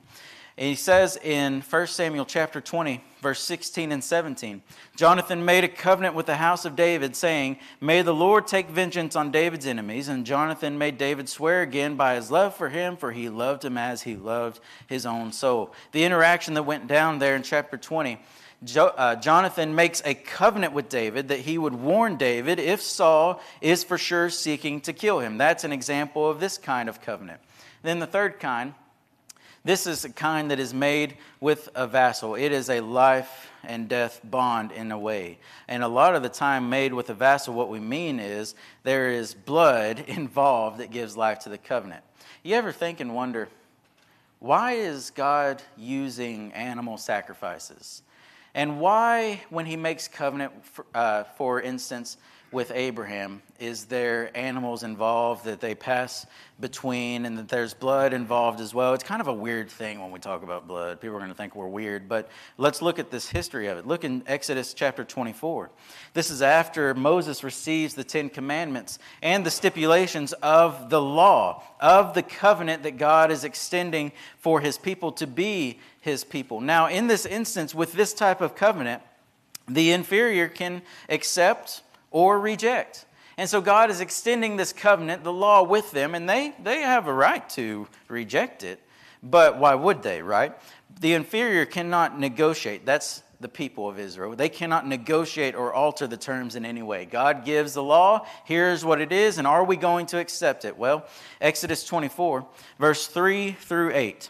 And 0.57 0.67
he 0.67 0.75
says 0.75 1.17
in 1.17 1.61
1 1.61 1.87
Samuel 1.87 2.25
chapter 2.25 2.59
20, 2.59 3.01
verse 3.21 3.39
16 3.39 3.91
and 3.91 4.03
17 4.03 4.61
Jonathan 4.95 5.45
made 5.45 5.63
a 5.63 5.69
covenant 5.69 6.13
with 6.13 6.25
the 6.25 6.35
house 6.35 6.65
of 6.65 6.75
David, 6.75 7.15
saying, 7.15 7.57
May 7.79 8.01
the 8.01 8.13
Lord 8.13 8.47
take 8.47 8.69
vengeance 8.69 9.15
on 9.15 9.31
David's 9.31 9.65
enemies. 9.65 10.07
And 10.07 10.25
Jonathan 10.25 10.77
made 10.77 10.97
David 10.97 11.29
swear 11.29 11.61
again 11.61 11.95
by 11.95 12.15
his 12.15 12.29
love 12.29 12.55
for 12.55 12.69
him, 12.69 12.97
for 12.97 13.11
he 13.11 13.29
loved 13.29 13.63
him 13.63 13.77
as 13.77 14.01
he 14.01 14.15
loved 14.15 14.59
his 14.87 15.05
own 15.05 15.31
soul. 15.31 15.73
The 15.93 16.03
interaction 16.03 16.53
that 16.55 16.63
went 16.63 16.87
down 16.87 17.19
there 17.19 17.35
in 17.35 17.43
chapter 17.43 17.77
20. 17.77 18.19
Jo- 18.63 18.93
uh, 18.95 19.15
Jonathan 19.15 19.73
makes 19.73 20.03
a 20.05 20.13
covenant 20.13 20.73
with 20.73 20.87
David 20.87 21.29
that 21.29 21.39
he 21.39 21.57
would 21.57 21.73
warn 21.73 22.17
David 22.17 22.59
if 22.59 22.79
Saul 22.81 23.41
is 23.59 23.83
for 23.83 23.97
sure 23.97 24.29
seeking 24.29 24.81
to 24.81 24.93
kill 24.93 25.19
him. 25.19 25.39
That's 25.39 25.63
an 25.63 25.71
example 25.71 26.29
of 26.29 26.39
this 26.39 26.59
kind 26.59 26.87
of 26.87 27.01
covenant. 27.01 27.39
Then 27.81 27.97
the 27.97 28.05
third 28.05 28.39
kind 28.39 28.75
this 29.63 29.85
is 29.85 30.05
a 30.05 30.09
kind 30.09 30.49
that 30.49 30.59
is 30.59 30.73
made 30.73 31.17
with 31.39 31.69
a 31.75 31.85
vassal. 31.85 32.35
It 32.35 32.51
is 32.51 32.69
a 32.69 32.81
life 32.81 33.51
and 33.63 33.87
death 33.87 34.19
bond 34.23 34.71
in 34.71 34.91
a 34.91 34.97
way. 34.97 35.37
And 35.67 35.83
a 35.83 35.87
lot 35.87 36.15
of 36.15 36.23
the 36.23 36.29
time, 36.29 36.69
made 36.69 36.93
with 36.93 37.09
a 37.11 37.13
vassal, 37.13 37.53
what 37.53 37.69
we 37.69 37.79
mean 37.79 38.19
is 38.19 38.55
there 38.83 39.11
is 39.11 39.33
blood 39.33 39.99
involved 40.07 40.79
that 40.79 40.89
gives 40.89 41.15
life 41.15 41.39
to 41.39 41.49
the 41.49 41.59
covenant. 41.59 42.03
You 42.43 42.55
ever 42.55 42.71
think 42.71 42.99
and 42.99 43.13
wonder, 43.13 43.49
why 44.39 44.73
is 44.73 45.11
God 45.11 45.61
using 45.77 46.51
animal 46.53 46.97
sacrifices? 46.97 48.01
And 48.55 48.79
why, 48.79 49.43
when 49.51 49.67
he 49.67 49.77
makes 49.77 50.07
covenant, 50.07 50.65
for, 50.65 50.85
uh, 50.95 51.23
for 51.23 51.61
instance, 51.61 52.17
with 52.51 52.71
Abraham, 52.75 53.41
is 53.59 53.85
there 53.85 54.29
animals 54.35 54.83
involved 54.83 55.45
that 55.45 55.61
they 55.61 55.73
pass 55.73 56.25
between 56.59 57.25
and 57.25 57.37
that 57.37 57.47
there's 57.47 57.73
blood 57.73 58.11
involved 58.11 58.59
as 58.59 58.73
well? 58.73 58.93
It's 58.93 59.05
kind 59.05 59.21
of 59.21 59.27
a 59.27 59.33
weird 59.33 59.69
thing 59.69 60.01
when 60.01 60.11
we 60.11 60.19
talk 60.19 60.43
about 60.43 60.67
blood. 60.67 60.99
People 60.99 61.15
are 61.15 61.19
going 61.19 61.31
to 61.31 61.37
think 61.37 61.55
we're 61.55 61.67
weird, 61.67 62.09
but 62.09 62.29
let's 62.57 62.81
look 62.81 62.99
at 62.99 63.09
this 63.09 63.29
history 63.29 63.67
of 63.67 63.77
it. 63.77 63.87
Look 63.87 64.03
in 64.03 64.23
Exodus 64.27 64.73
chapter 64.73 65.05
24. 65.05 65.69
This 66.13 66.29
is 66.29 66.41
after 66.41 66.93
Moses 66.93 67.41
receives 67.41 67.93
the 67.93 68.03
Ten 68.03 68.29
Commandments 68.29 68.99
and 69.21 69.45
the 69.45 69.51
stipulations 69.51 70.33
of 70.33 70.89
the 70.89 71.01
law, 71.01 71.63
of 71.79 72.13
the 72.13 72.23
covenant 72.23 72.83
that 72.83 72.97
God 72.97 73.31
is 73.31 73.45
extending 73.45 74.11
for 74.39 74.59
his 74.59 74.77
people 74.77 75.13
to 75.13 75.27
be 75.27 75.79
his 76.01 76.25
people. 76.25 76.59
Now, 76.59 76.87
in 76.87 77.07
this 77.07 77.25
instance, 77.25 77.73
with 77.73 77.93
this 77.93 78.13
type 78.13 78.41
of 78.41 78.55
covenant, 78.55 79.01
the 79.69 79.91
inferior 79.91 80.49
can 80.49 80.81
accept 81.07 81.81
or 82.11 82.39
reject. 82.39 83.05
And 83.37 83.49
so 83.49 83.61
God 83.61 83.89
is 83.89 84.01
extending 84.01 84.57
this 84.57 84.73
covenant, 84.73 85.23
the 85.23 85.33
law, 85.33 85.63
with 85.63 85.91
them, 85.91 86.13
and 86.13 86.29
they, 86.29 86.53
they 86.61 86.81
have 86.81 87.07
a 87.07 87.13
right 87.13 87.47
to 87.51 87.87
reject 88.07 88.63
it. 88.63 88.79
But 89.23 89.57
why 89.57 89.73
would 89.75 90.03
they, 90.03 90.21
right? 90.21 90.53
The 90.99 91.13
inferior 91.13 91.65
cannot 91.65 92.19
negotiate. 92.19 92.85
That's 92.85 93.23
the 93.39 93.49
people 93.49 93.89
of 93.89 93.99
Israel. 93.99 94.35
They 94.35 94.49
cannot 94.49 94.87
negotiate 94.87 95.55
or 95.55 95.73
alter 95.73 96.07
the 96.07 96.17
terms 96.17 96.55
in 96.55 96.65
any 96.65 96.83
way. 96.83 97.05
God 97.05 97.43
gives 97.43 97.73
the 97.73 97.83
law, 97.83 98.27
here's 98.45 98.85
what 98.85 99.01
it 99.01 99.11
is, 99.11 99.37
and 99.37 99.47
are 99.47 99.63
we 99.63 99.75
going 99.75 100.05
to 100.07 100.19
accept 100.19 100.63
it? 100.65 100.77
Well, 100.77 101.07
Exodus 101.39 101.83
24, 101.83 102.45
verse 102.79 103.07
3 103.07 103.53
through 103.53 103.93
8. 103.93 104.29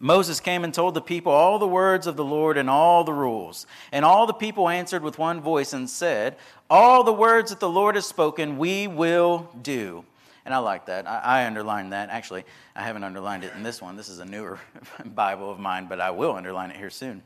Moses 0.00 0.38
came 0.38 0.62
and 0.62 0.72
told 0.72 0.94
the 0.94 1.00
people 1.00 1.32
all 1.32 1.58
the 1.58 1.66
words 1.66 2.06
of 2.06 2.16
the 2.16 2.24
Lord 2.24 2.56
and 2.56 2.70
all 2.70 3.02
the 3.02 3.12
rules. 3.12 3.66
And 3.90 4.04
all 4.04 4.26
the 4.26 4.32
people 4.32 4.68
answered 4.68 5.02
with 5.02 5.18
one 5.18 5.40
voice 5.40 5.72
and 5.72 5.90
said, 5.90 6.36
All 6.70 7.02
the 7.02 7.12
words 7.12 7.50
that 7.50 7.58
the 7.58 7.68
Lord 7.68 7.96
has 7.96 8.06
spoken, 8.06 8.58
we 8.58 8.86
will 8.86 9.48
do. 9.60 10.04
And 10.48 10.54
I 10.54 10.60
like 10.60 10.86
that. 10.86 11.06
I, 11.06 11.18
I 11.18 11.46
underlined 11.46 11.92
that. 11.92 12.08
Actually, 12.08 12.42
I 12.74 12.82
haven't 12.82 13.04
underlined 13.04 13.44
it 13.44 13.52
in 13.54 13.62
this 13.62 13.82
one. 13.82 13.96
This 13.96 14.08
is 14.08 14.18
a 14.18 14.24
newer 14.24 14.58
Bible 15.04 15.50
of 15.50 15.58
mine, 15.58 15.88
but 15.90 16.00
I 16.00 16.10
will 16.10 16.32
underline 16.32 16.70
it 16.70 16.78
here 16.78 16.88
soon. 16.88 17.22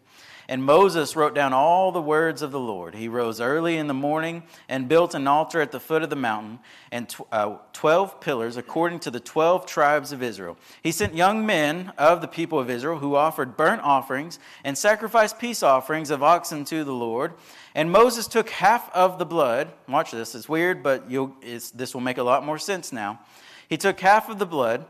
And 0.49 0.65
Moses 0.65 1.15
wrote 1.15 1.33
down 1.33 1.53
all 1.53 1.93
the 1.93 2.03
words 2.03 2.43
of 2.43 2.51
the 2.51 2.59
Lord. 2.59 2.97
He 2.97 3.07
rose 3.07 3.41
early 3.41 3.77
in 3.77 3.87
the 3.87 3.95
morning 3.95 4.43
and 4.69 4.89
built 4.89 5.15
an 5.15 5.29
altar 5.29 5.61
at 5.61 5.71
the 5.71 5.79
foot 5.79 6.03
of 6.03 6.11
the 6.11 6.17
mountain 6.17 6.59
and 6.91 7.09
tw- 7.09 7.21
uh, 7.31 7.59
12 7.73 8.21
pillars 8.21 8.57
according 8.57 8.99
to 8.99 9.11
the 9.13 9.21
12 9.21 9.67
tribes 9.67 10.11
of 10.11 10.21
Israel. 10.21 10.59
He 10.83 10.91
sent 10.91 11.15
young 11.15 11.47
men 11.47 11.93
of 11.97 12.23
the 12.23 12.29
people 12.29 12.59
of 12.59 12.69
Israel 12.69 12.99
who 12.99 13.15
offered 13.15 13.57
burnt 13.57 13.83
offerings 13.83 14.41
and 14.65 14.77
sacrificed 14.77 15.39
peace 15.39 15.63
offerings 15.63 16.11
of 16.11 16.25
oxen 16.25 16.65
to 16.65 16.83
the 16.83 16.93
Lord. 16.93 17.35
And 17.75 17.91
Moses 17.91 18.27
took 18.27 18.51
half 18.51 18.91
of 18.93 19.19
the 19.19 19.25
blood. 19.25 19.73
Watch 19.89 20.11
this, 20.11 20.35
it's 20.35 20.49
weird, 20.49 20.83
but 20.83 21.09
this 21.09 21.95
will 21.95 22.01
make 22.01 22.19
a 22.19 22.23
lot 22.23 22.45
more 22.45 22.59
sense 22.59 22.93
now. 22.93 23.21
He 23.69 23.77
took 23.77 24.01
half 24.01 24.29
of 24.29 24.39
the 24.39 24.47
blood 24.47 24.85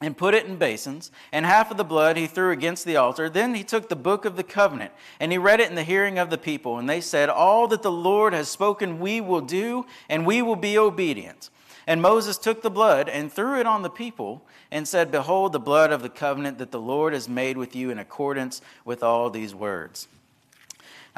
and 0.00 0.16
put 0.16 0.34
it 0.34 0.46
in 0.46 0.56
basins, 0.56 1.10
and 1.32 1.44
half 1.44 1.70
of 1.70 1.76
the 1.76 1.84
blood 1.84 2.16
he 2.16 2.26
threw 2.26 2.52
against 2.52 2.84
the 2.84 2.96
altar. 2.96 3.28
Then 3.28 3.54
he 3.54 3.64
took 3.64 3.88
the 3.88 3.96
book 3.96 4.24
of 4.24 4.36
the 4.36 4.44
covenant, 4.44 4.92
and 5.18 5.32
he 5.32 5.38
read 5.38 5.60
it 5.60 5.70
in 5.70 5.74
the 5.74 5.82
hearing 5.82 6.18
of 6.18 6.30
the 6.30 6.38
people. 6.38 6.78
And 6.78 6.88
they 6.88 7.00
said, 7.00 7.28
All 7.28 7.66
that 7.68 7.82
the 7.82 7.90
Lord 7.90 8.32
has 8.32 8.48
spoken 8.48 9.00
we 9.00 9.20
will 9.20 9.40
do, 9.40 9.86
and 10.08 10.24
we 10.24 10.40
will 10.40 10.56
be 10.56 10.78
obedient. 10.78 11.50
And 11.86 12.02
Moses 12.02 12.38
took 12.38 12.62
the 12.62 12.70
blood 12.70 13.08
and 13.08 13.32
threw 13.32 13.58
it 13.58 13.66
on 13.66 13.82
the 13.82 13.90
people, 13.90 14.44
and 14.70 14.86
said, 14.86 15.10
Behold, 15.10 15.52
the 15.52 15.58
blood 15.58 15.90
of 15.90 16.02
the 16.02 16.08
covenant 16.08 16.58
that 16.58 16.70
the 16.70 16.80
Lord 16.80 17.12
has 17.12 17.28
made 17.28 17.56
with 17.56 17.74
you 17.74 17.90
in 17.90 17.98
accordance 17.98 18.60
with 18.84 19.02
all 19.02 19.30
these 19.30 19.54
words. 19.54 20.06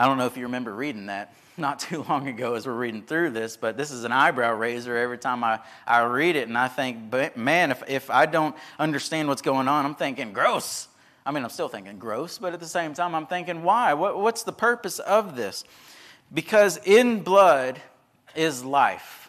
I 0.00 0.06
don't 0.06 0.16
know 0.16 0.24
if 0.24 0.38
you 0.38 0.44
remember 0.44 0.74
reading 0.74 1.06
that 1.06 1.34
not 1.58 1.78
too 1.78 2.06
long 2.08 2.26
ago 2.26 2.54
as 2.54 2.66
we're 2.66 2.72
reading 2.72 3.02
through 3.02 3.30
this, 3.30 3.58
but 3.58 3.76
this 3.76 3.90
is 3.90 4.04
an 4.04 4.12
eyebrow 4.12 4.54
raiser 4.54 4.96
every 4.96 5.18
time 5.18 5.44
I, 5.44 5.60
I 5.86 6.00
read 6.04 6.36
it. 6.36 6.48
And 6.48 6.56
I 6.56 6.68
think, 6.68 7.36
man, 7.36 7.70
if, 7.70 7.82
if 7.86 8.08
I 8.08 8.24
don't 8.24 8.56
understand 8.78 9.28
what's 9.28 9.42
going 9.42 9.68
on, 9.68 9.84
I'm 9.84 9.94
thinking, 9.94 10.32
gross. 10.32 10.88
I 11.26 11.32
mean, 11.32 11.44
I'm 11.44 11.50
still 11.50 11.68
thinking 11.68 11.98
gross, 11.98 12.38
but 12.38 12.54
at 12.54 12.60
the 12.60 12.66
same 12.66 12.94
time, 12.94 13.14
I'm 13.14 13.26
thinking, 13.26 13.62
why? 13.62 13.92
What, 13.92 14.18
what's 14.18 14.42
the 14.42 14.54
purpose 14.54 15.00
of 15.00 15.36
this? 15.36 15.64
Because 16.32 16.78
in 16.78 17.22
blood 17.22 17.78
is 18.34 18.64
life. 18.64 19.19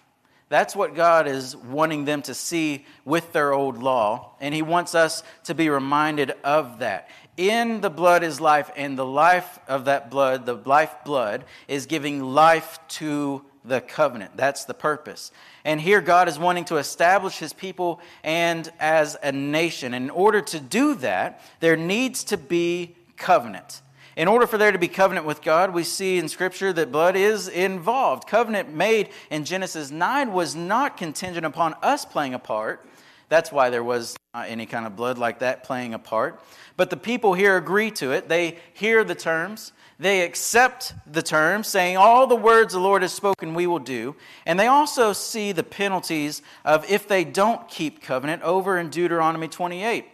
That's 0.51 0.75
what 0.75 0.95
God 0.95 1.29
is 1.29 1.55
wanting 1.55 2.03
them 2.03 2.23
to 2.23 2.33
see 2.33 2.85
with 3.05 3.31
their 3.31 3.53
old 3.53 3.81
law, 3.81 4.35
and 4.41 4.53
He 4.53 4.61
wants 4.61 4.93
us 4.93 5.23
to 5.45 5.55
be 5.55 5.69
reminded 5.69 6.33
of 6.43 6.79
that. 6.79 7.07
In 7.37 7.79
the 7.79 7.89
blood 7.89 8.21
is 8.21 8.41
life, 8.41 8.69
and 8.75 8.97
the 8.97 9.05
life 9.05 9.59
of 9.69 9.85
that 9.85 10.11
blood, 10.11 10.45
the 10.45 10.55
life 10.55 10.93
blood, 11.05 11.45
is 11.69 11.85
giving 11.85 12.21
life 12.21 12.79
to 12.89 13.45
the 13.63 13.79
covenant. 13.79 14.35
That's 14.35 14.65
the 14.65 14.73
purpose. 14.73 15.31
And 15.63 15.79
here 15.79 16.01
God 16.01 16.27
is 16.27 16.37
wanting 16.37 16.65
to 16.65 16.75
establish 16.75 17.37
his 17.37 17.53
people 17.53 18.01
and 18.21 18.69
as 18.77 19.15
a 19.23 19.31
nation. 19.31 19.93
In 19.93 20.09
order 20.09 20.41
to 20.41 20.59
do 20.59 20.95
that, 20.95 21.39
there 21.61 21.77
needs 21.77 22.25
to 22.25 22.35
be 22.35 22.97
covenant. 23.15 23.81
In 24.21 24.27
order 24.27 24.45
for 24.45 24.59
there 24.59 24.71
to 24.71 24.77
be 24.77 24.87
covenant 24.87 25.25
with 25.25 25.41
God, 25.41 25.73
we 25.73 25.83
see 25.83 26.19
in 26.19 26.29
Scripture 26.29 26.71
that 26.73 26.91
blood 26.91 27.15
is 27.15 27.47
involved. 27.47 28.27
Covenant 28.27 28.71
made 28.71 29.09
in 29.31 29.45
Genesis 29.45 29.89
9 29.89 30.31
was 30.31 30.55
not 30.55 30.95
contingent 30.95 31.43
upon 31.43 31.73
us 31.81 32.05
playing 32.05 32.35
a 32.35 32.37
part. 32.37 32.85
That's 33.29 33.51
why 33.51 33.71
there 33.71 33.83
was 33.83 34.15
not 34.35 34.47
any 34.47 34.67
kind 34.67 34.85
of 34.85 34.95
blood 34.95 35.17
like 35.17 35.39
that 35.39 35.63
playing 35.63 35.95
a 35.95 35.97
part. 35.97 36.39
But 36.77 36.91
the 36.91 36.97
people 36.97 37.33
here 37.33 37.57
agree 37.57 37.89
to 37.93 38.11
it. 38.11 38.29
They 38.29 38.59
hear 38.75 39.03
the 39.03 39.15
terms. 39.15 39.71
They 39.97 40.21
accept 40.21 40.93
the 41.11 41.23
terms, 41.23 41.67
saying, 41.67 41.97
All 41.97 42.27
the 42.27 42.35
words 42.35 42.73
the 42.73 42.79
Lord 42.79 43.01
has 43.01 43.11
spoken, 43.11 43.55
we 43.55 43.65
will 43.65 43.79
do. 43.79 44.15
And 44.45 44.59
they 44.59 44.67
also 44.67 45.13
see 45.13 45.51
the 45.51 45.63
penalties 45.63 46.43
of 46.63 46.87
if 46.91 47.07
they 47.07 47.23
don't 47.23 47.67
keep 47.67 48.03
covenant 48.03 48.43
over 48.43 48.77
in 48.77 48.91
Deuteronomy 48.91 49.47
28. 49.47 50.05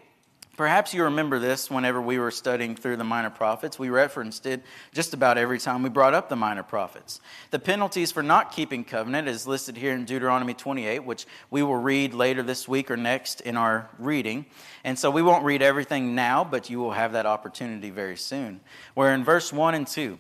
Perhaps 0.58 0.92
you 0.96 1.04
remember 1.04 1.38
this 1.38 1.70
whenever 1.70 2.02
we 2.02 2.18
were 2.18 2.32
studying 2.32 2.76
through 2.76 2.98
the 2.98 3.04
minor 3.04 3.30
prophets. 3.30 3.78
We 3.78 3.90
referenced 3.90 4.48
it 4.48 4.64
just 4.92 5.14
about 5.14 5.38
every 5.38 5.60
time 5.60 5.84
we 5.84 5.90
brought 5.90 6.16
up 6.16 6.30
the 6.30 6.36
minor 6.36 6.64
prophets. 6.64 7.22
The 7.52 7.60
penalties 7.60 8.12
for 8.12 8.24
not 8.24 8.52
keeping 8.52 8.84
covenant 8.84 9.28
is 9.28 9.46
listed 9.46 9.78
here 9.78 9.94
in 9.94 10.06
Deuteronomy 10.06 10.56
28, 10.56 11.06
which 11.06 11.28
we 11.52 11.62
will 11.62 11.76
read 11.76 12.16
later 12.16 12.42
this 12.42 12.68
week 12.68 12.90
or 12.90 12.98
next 12.98 13.42
in 13.42 13.56
our 13.56 13.88
reading. 14.00 14.48
And 14.84 14.98
so 14.98 15.12
we 15.12 15.22
won't 15.22 15.46
read 15.46 15.62
everything 15.62 16.16
now, 16.16 16.44
but 16.44 16.72
you 16.72 16.80
will 16.80 16.94
have 16.94 17.12
that 17.12 17.28
opportunity 17.28 17.92
very 17.92 18.18
soon. 18.18 18.60
Where 18.96 19.14
in 19.14 19.24
verse 19.24 19.54
1 19.54 19.76
and 19.76 19.86
2, 19.86 20.18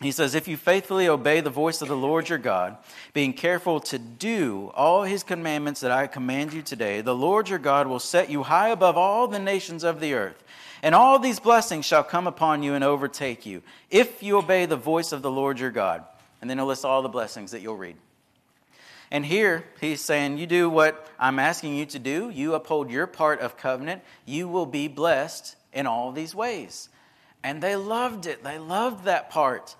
he 0.00 0.12
says, 0.12 0.34
If 0.34 0.48
you 0.48 0.56
faithfully 0.56 1.08
obey 1.08 1.40
the 1.40 1.50
voice 1.50 1.82
of 1.82 1.88
the 1.88 1.96
Lord 1.96 2.28
your 2.28 2.38
God, 2.38 2.78
being 3.12 3.34
careful 3.34 3.80
to 3.80 3.98
do 3.98 4.72
all 4.74 5.02
his 5.02 5.22
commandments 5.22 5.80
that 5.80 5.90
I 5.90 6.06
command 6.06 6.54
you 6.54 6.62
today, 6.62 7.02
the 7.02 7.14
Lord 7.14 7.50
your 7.50 7.58
God 7.58 7.86
will 7.86 7.98
set 7.98 8.30
you 8.30 8.42
high 8.42 8.70
above 8.70 8.96
all 8.96 9.28
the 9.28 9.38
nations 9.38 9.84
of 9.84 10.00
the 10.00 10.14
earth. 10.14 10.42
And 10.82 10.94
all 10.94 11.18
these 11.18 11.38
blessings 11.38 11.84
shall 11.84 12.02
come 12.02 12.26
upon 12.26 12.62
you 12.62 12.72
and 12.72 12.82
overtake 12.82 13.44
you, 13.44 13.62
if 13.90 14.22
you 14.22 14.38
obey 14.38 14.64
the 14.64 14.76
voice 14.76 15.12
of 15.12 15.20
the 15.20 15.30
Lord 15.30 15.60
your 15.60 15.70
God. 15.70 16.04
And 16.40 16.48
then 16.48 16.56
he'll 16.56 16.66
list 16.66 16.86
all 16.86 17.02
the 17.02 17.08
blessings 17.10 17.50
that 17.50 17.60
you'll 17.60 17.76
read. 17.76 17.96
And 19.10 19.26
here 19.26 19.64
he's 19.82 20.00
saying, 20.00 20.38
You 20.38 20.46
do 20.46 20.70
what 20.70 21.06
I'm 21.18 21.38
asking 21.38 21.74
you 21.74 21.84
to 21.86 21.98
do, 21.98 22.30
you 22.30 22.54
uphold 22.54 22.90
your 22.90 23.06
part 23.06 23.40
of 23.40 23.58
covenant, 23.58 24.02
you 24.24 24.48
will 24.48 24.66
be 24.66 24.88
blessed 24.88 25.56
in 25.74 25.86
all 25.86 26.12
these 26.12 26.34
ways. 26.34 26.88
And 27.42 27.62
they 27.62 27.76
loved 27.76 28.26
it. 28.26 28.42
They 28.44 28.58
loved 28.58 29.04
that 29.04 29.30
part. 29.30 29.76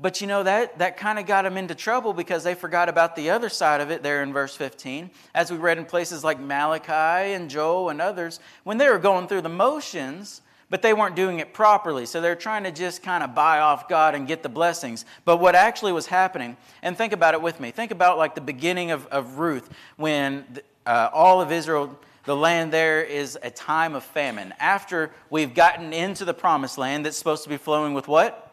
But 0.00 0.22
you 0.22 0.26
know, 0.26 0.42
that, 0.44 0.78
that 0.78 0.96
kind 0.96 1.18
of 1.18 1.26
got 1.26 1.42
them 1.42 1.58
into 1.58 1.74
trouble 1.74 2.14
because 2.14 2.42
they 2.42 2.54
forgot 2.54 2.88
about 2.88 3.16
the 3.16 3.30
other 3.30 3.50
side 3.50 3.82
of 3.82 3.90
it 3.90 4.02
there 4.02 4.22
in 4.22 4.32
verse 4.32 4.56
15. 4.56 5.10
As 5.34 5.52
we 5.52 5.58
read 5.58 5.76
in 5.76 5.84
places 5.84 6.24
like 6.24 6.40
Malachi 6.40 7.34
and 7.34 7.50
Joel 7.50 7.90
and 7.90 8.00
others, 8.00 8.40
when 8.64 8.78
they 8.78 8.88
were 8.88 8.98
going 8.98 9.28
through 9.28 9.42
the 9.42 9.50
motions, 9.50 10.40
but 10.70 10.80
they 10.80 10.94
weren't 10.94 11.16
doing 11.16 11.40
it 11.40 11.52
properly. 11.52 12.06
So 12.06 12.22
they're 12.22 12.34
trying 12.34 12.64
to 12.64 12.70
just 12.70 13.02
kind 13.02 13.22
of 13.22 13.34
buy 13.34 13.58
off 13.58 13.88
God 13.88 14.14
and 14.14 14.26
get 14.26 14.42
the 14.42 14.48
blessings. 14.48 15.04
But 15.26 15.36
what 15.36 15.54
actually 15.54 15.92
was 15.92 16.06
happening, 16.06 16.56
and 16.82 16.96
think 16.96 17.12
about 17.12 17.34
it 17.34 17.42
with 17.42 17.60
me, 17.60 17.70
think 17.70 17.90
about 17.90 18.16
like 18.16 18.34
the 18.34 18.40
beginning 18.40 18.92
of, 18.92 19.06
of 19.08 19.38
Ruth 19.38 19.68
when 19.96 20.46
uh, 20.86 21.10
all 21.12 21.42
of 21.42 21.52
Israel 21.52 21.98
the 22.24 22.36
land 22.36 22.72
there 22.72 23.02
is 23.02 23.38
a 23.42 23.50
time 23.50 23.94
of 23.94 24.04
famine. 24.04 24.54
After 24.60 25.10
we've 25.30 25.54
gotten 25.54 25.92
into 25.92 26.24
the 26.24 26.34
promised 26.34 26.78
land 26.78 27.04
that's 27.04 27.16
supposed 27.16 27.44
to 27.44 27.48
be 27.48 27.56
flowing 27.56 27.94
with 27.94 28.08
what? 28.08 28.49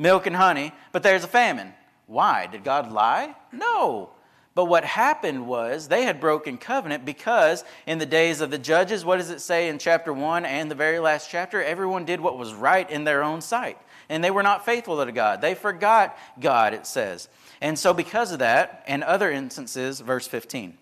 Milk 0.00 0.26
and 0.26 0.34
honey, 0.34 0.72
but 0.92 1.02
there's 1.02 1.24
a 1.24 1.28
famine. 1.28 1.74
Why? 2.06 2.46
Did 2.46 2.64
God 2.64 2.90
lie? 2.90 3.36
No. 3.52 4.10
But 4.54 4.64
what 4.64 4.84
happened 4.84 5.46
was 5.46 5.86
they 5.86 6.02
had 6.02 6.20
broken 6.20 6.58
covenant 6.58 7.04
because 7.04 7.62
in 7.86 7.98
the 7.98 8.06
days 8.06 8.40
of 8.40 8.50
the 8.50 8.58
judges, 8.58 9.04
what 9.04 9.18
does 9.18 9.30
it 9.30 9.40
say 9.40 9.68
in 9.68 9.78
chapter 9.78 10.12
1 10.12 10.44
and 10.44 10.70
the 10.70 10.74
very 10.74 10.98
last 10.98 11.30
chapter? 11.30 11.62
Everyone 11.62 12.04
did 12.04 12.20
what 12.20 12.36
was 12.36 12.52
right 12.52 12.90
in 12.90 13.04
their 13.04 13.22
own 13.22 13.40
sight. 13.40 13.78
And 14.08 14.24
they 14.24 14.30
were 14.32 14.42
not 14.42 14.64
faithful 14.64 15.04
to 15.04 15.12
God. 15.12 15.40
They 15.40 15.54
forgot 15.54 16.18
God, 16.40 16.74
it 16.74 16.84
says. 16.84 17.28
And 17.60 17.78
so, 17.78 17.94
because 17.94 18.32
of 18.32 18.40
that, 18.40 18.82
and 18.88 19.04
other 19.04 19.30
instances, 19.30 20.00
verse 20.00 20.26
15. 20.26 20.76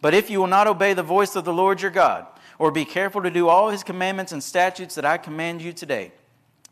But 0.00 0.14
if 0.14 0.30
you 0.30 0.40
will 0.40 0.48
not 0.48 0.66
obey 0.66 0.92
the 0.92 1.04
voice 1.04 1.36
of 1.36 1.44
the 1.44 1.52
Lord 1.52 1.80
your 1.80 1.92
God, 1.92 2.26
or 2.58 2.72
be 2.72 2.84
careful 2.84 3.22
to 3.22 3.30
do 3.30 3.48
all 3.48 3.70
his 3.70 3.84
commandments 3.84 4.32
and 4.32 4.42
statutes 4.42 4.96
that 4.96 5.04
I 5.04 5.16
command 5.16 5.62
you 5.62 5.72
today, 5.72 6.10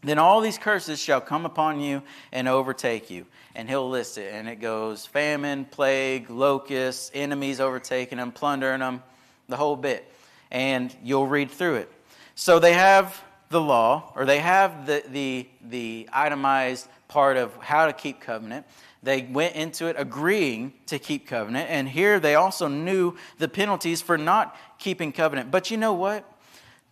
then 0.02 0.18
all 0.18 0.40
these 0.40 0.58
curses 0.58 1.00
shall 1.00 1.20
come 1.20 1.44
upon 1.44 1.80
you 1.80 2.02
and 2.32 2.48
overtake 2.48 3.10
you. 3.10 3.26
And 3.54 3.68
he'll 3.68 3.88
list 3.88 4.16
it. 4.16 4.32
And 4.32 4.48
it 4.48 4.56
goes 4.56 5.04
famine, 5.04 5.64
plague, 5.64 6.30
locusts, 6.30 7.10
enemies 7.12 7.60
overtaking 7.60 8.18
them, 8.18 8.32
plundering 8.32 8.80
them, 8.80 9.02
the 9.48 9.56
whole 9.56 9.76
bit. 9.76 10.10
And 10.50 10.94
you'll 11.02 11.26
read 11.26 11.50
through 11.50 11.76
it. 11.76 11.92
So 12.34 12.58
they 12.58 12.72
have 12.72 13.22
the 13.50 13.60
law, 13.60 14.12
or 14.14 14.24
they 14.24 14.38
have 14.38 14.86
the, 14.86 15.02
the, 15.10 15.48
the 15.68 16.08
itemized 16.12 16.88
part 17.08 17.36
of 17.36 17.54
how 17.56 17.86
to 17.86 17.92
keep 17.92 18.20
covenant. 18.20 18.64
They 19.02 19.22
went 19.22 19.56
into 19.56 19.86
it 19.86 19.96
agreeing 19.98 20.72
to 20.86 20.98
keep 20.98 21.26
covenant. 21.26 21.68
And 21.68 21.88
here 21.88 22.20
they 22.20 22.36
also 22.36 22.68
knew 22.68 23.16
the 23.38 23.48
penalties 23.48 24.00
for 24.00 24.16
not 24.16 24.56
keeping 24.78 25.12
covenant. 25.12 25.50
But 25.50 25.70
you 25.70 25.76
know 25.76 25.92
what? 25.92 26.24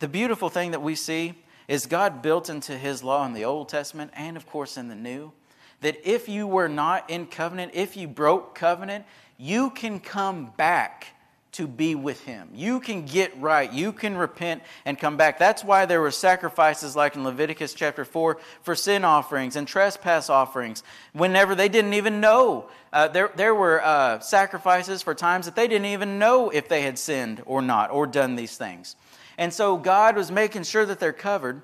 The 0.01 0.09
beautiful 0.09 0.49
thing 0.49 0.73
that 0.73 0.83
we 0.83 0.94
see 0.94 1.35
is 1.69 1.87
God 1.87 2.23
built 2.23 2.49
into 2.49 2.77
his 2.77 3.05
law 3.05 3.25
in 3.27 3.35
the 3.35 3.45
Old 3.45 3.69
Testament 3.69 4.11
and, 4.15 4.37
of 4.37 4.47
course, 4.47 4.77
in 4.77 4.89
the 4.89 4.97
New 4.97 5.33
that 5.81 5.97
if 6.05 6.29
you 6.29 6.47
were 6.47 6.69
not 6.69 7.09
in 7.09 7.27
covenant, 7.27 7.73
if 7.75 7.97
you 7.97 8.09
broke 8.09 8.55
covenant, 8.55 9.05
you 9.37 9.71
can 9.71 10.01
come 10.01 10.53
back 10.57 11.09
to 11.53 11.67
be 11.67 11.95
with 11.95 12.23
him. 12.25 12.49
You 12.55 12.79
can 12.79 13.07
get 13.07 13.37
right. 13.41 13.73
You 13.73 13.93
can 13.93 14.17
repent 14.17 14.63
and 14.85 14.99
come 14.99 15.17
back. 15.17 15.39
That's 15.39 15.65
why 15.65 15.87
there 15.87 16.01
were 16.01 16.11
sacrifices 16.11 16.95
like 16.95 17.17
in 17.17 17.25
Leviticus 17.25 17.75
chapter 17.75 18.05
4 18.05 18.39
for 18.63 18.75
sin 18.75 19.05
offerings 19.05 19.57
and 19.57 19.67
trespass 19.67 20.29
offerings 20.29 20.83
whenever 21.13 21.55
they 21.55 21.69
didn't 21.69 21.95
even 21.95 22.21
know. 22.21 22.69
Uh, 22.93 23.09
there, 23.09 23.31
there 23.35 23.55
were 23.55 23.83
uh, 23.83 24.21
sacrifices 24.21 25.03
for 25.03 25.15
times 25.15 25.47
that 25.47 25.57
they 25.57 25.67
didn't 25.67 25.87
even 25.87 26.19
know 26.19 26.51
if 26.51 26.69
they 26.69 26.83
had 26.83 26.99
sinned 26.99 27.43
or 27.47 27.63
not 27.63 27.91
or 27.91 28.07
done 28.07 28.37
these 28.37 28.57
things. 28.57 28.95
And 29.38 29.55
so 29.55 29.79
God 29.79 30.16
was 30.16 30.31
making 30.31 30.64
sure 30.64 30.85
that 30.85 31.01
they're 31.01 31.12
covered 31.12 31.62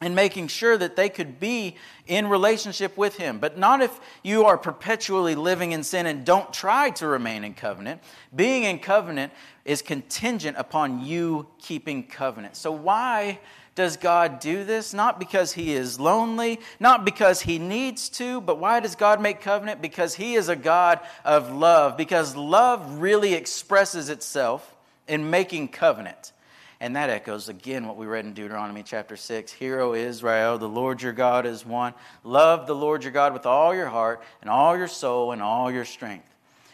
and 0.00 0.14
making 0.14 0.48
sure 0.48 0.76
that 0.76 0.96
they 0.96 1.08
could 1.08 1.40
be 1.40 1.76
in 2.06 2.28
relationship 2.28 2.96
with 2.96 3.16
Him. 3.16 3.38
But 3.38 3.56
not 3.56 3.80
if 3.80 3.98
you 4.22 4.44
are 4.44 4.58
perpetually 4.58 5.34
living 5.34 5.72
in 5.72 5.82
sin 5.82 6.04
and 6.04 6.24
don't 6.26 6.52
try 6.52 6.90
to 6.90 7.06
remain 7.06 7.42
in 7.42 7.54
covenant. 7.54 8.02
Being 8.34 8.64
in 8.64 8.78
covenant 8.78 9.32
is 9.64 9.80
contingent 9.80 10.58
upon 10.58 11.04
you 11.04 11.46
keeping 11.58 12.02
covenant. 12.06 12.56
So, 12.56 12.70
why 12.70 13.40
does 13.74 13.96
God 13.96 14.40
do 14.40 14.64
this? 14.64 14.92
Not 14.92 15.18
because 15.18 15.52
He 15.52 15.72
is 15.72 15.98
lonely, 15.98 16.60
not 16.78 17.06
because 17.06 17.40
He 17.40 17.58
needs 17.58 18.10
to, 18.10 18.42
but 18.42 18.58
why 18.58 18.80
does 18.80 18.96
God 18.96 19.22
make 19.22 19.40
covenant? 19.40 19.80
Because 19.80 20.14
He 20.14 20.34
is 20.34 20.50
a 20.50 20.56
God 20.56 21.00
of 21.24 21.50
love, 21.50 21.96
because 21.96 22.36
love 22.36 23.00
really 23.00 23.32
expresses 23.32 24.10
itself 24.10 24.76
in 25.08 25.30
making 25.30 25.68
covenant. 25.68 26.33
And 26.80 26.96
that 26.96 27.10
echoes 27.10 27.48
again 27.48 27.86
what 27.86 27.96
we 27.96 28.06
read 28.06 28.24
in 28.24 28.34
Deuteronomy 28.34 28.82
chapter 28.82 29.16
6. 29.16 29.52
Hear, 29.52 29.80
O 29.80 29.94
Israel, 29.94 30.58
the 30.58 30.68
Lord 30.68 31.00
your 31.00 31.12
God 31.12 31.46
is 31.46 31.64
one. 31.64 31.94
Love 32.22 32.66
the 32.66 32.74
Lord 32.74 33.04
your 33.04 33.12
God 33.12 33.32
with 33.32 33.46
all 33.46 33.74
your 33.74 33.88
heart 33.88 34.22
and 34.40 34.50
all 34.50 34.76
your 34.76 34.88
soul 34.88 35.32
and 35.32 35.40
all 35.40 35.70
your 35.70 35.84
strength. 35.84 36.28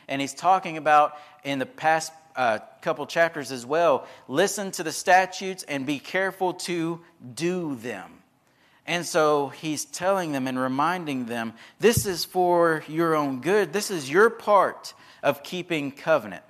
And 0.08 0.20
he's 0.20 0.34
talking 0.34 0.76
about 0.76 1.16
in 1.44 1.58
the 1.58 1.66
past 1.66 2.12
uh, 2.36 2.58
couple 2.80 3.06
chapters 3.06 3.52
as 3.52 3.66
well 3.66 4.06
listen 4.28 4.70
to 4.70 4.82
the 4.82 4.92
statutes 4.92 5.64
and 5.64 5.84
be 5.84 5.98
careful 5.98 6.54
to 6.54 7.00
do 7.34 7.74
them. 7.76 8.10
And 8.86 9.06
so 9.06 9.48
he's 9.48 9.84
telling 9.84 10.32
them 10.32 10.46
and 10.46 10.58
reminding 10.58 11.26
them 11.26 11.52
this 11.78 12.06
is 12.06 12.24
for 12.24 12.82
your 12.88 13.14
own 13.14 13.40
good. 13.40 13.72
This 13.72 13.90
is 13.90 14.10
your 14.10 14.30
part 14.30 14.94
of 15.22 15.42
keeping 15.42 15.92
covenant. 15.92 16.42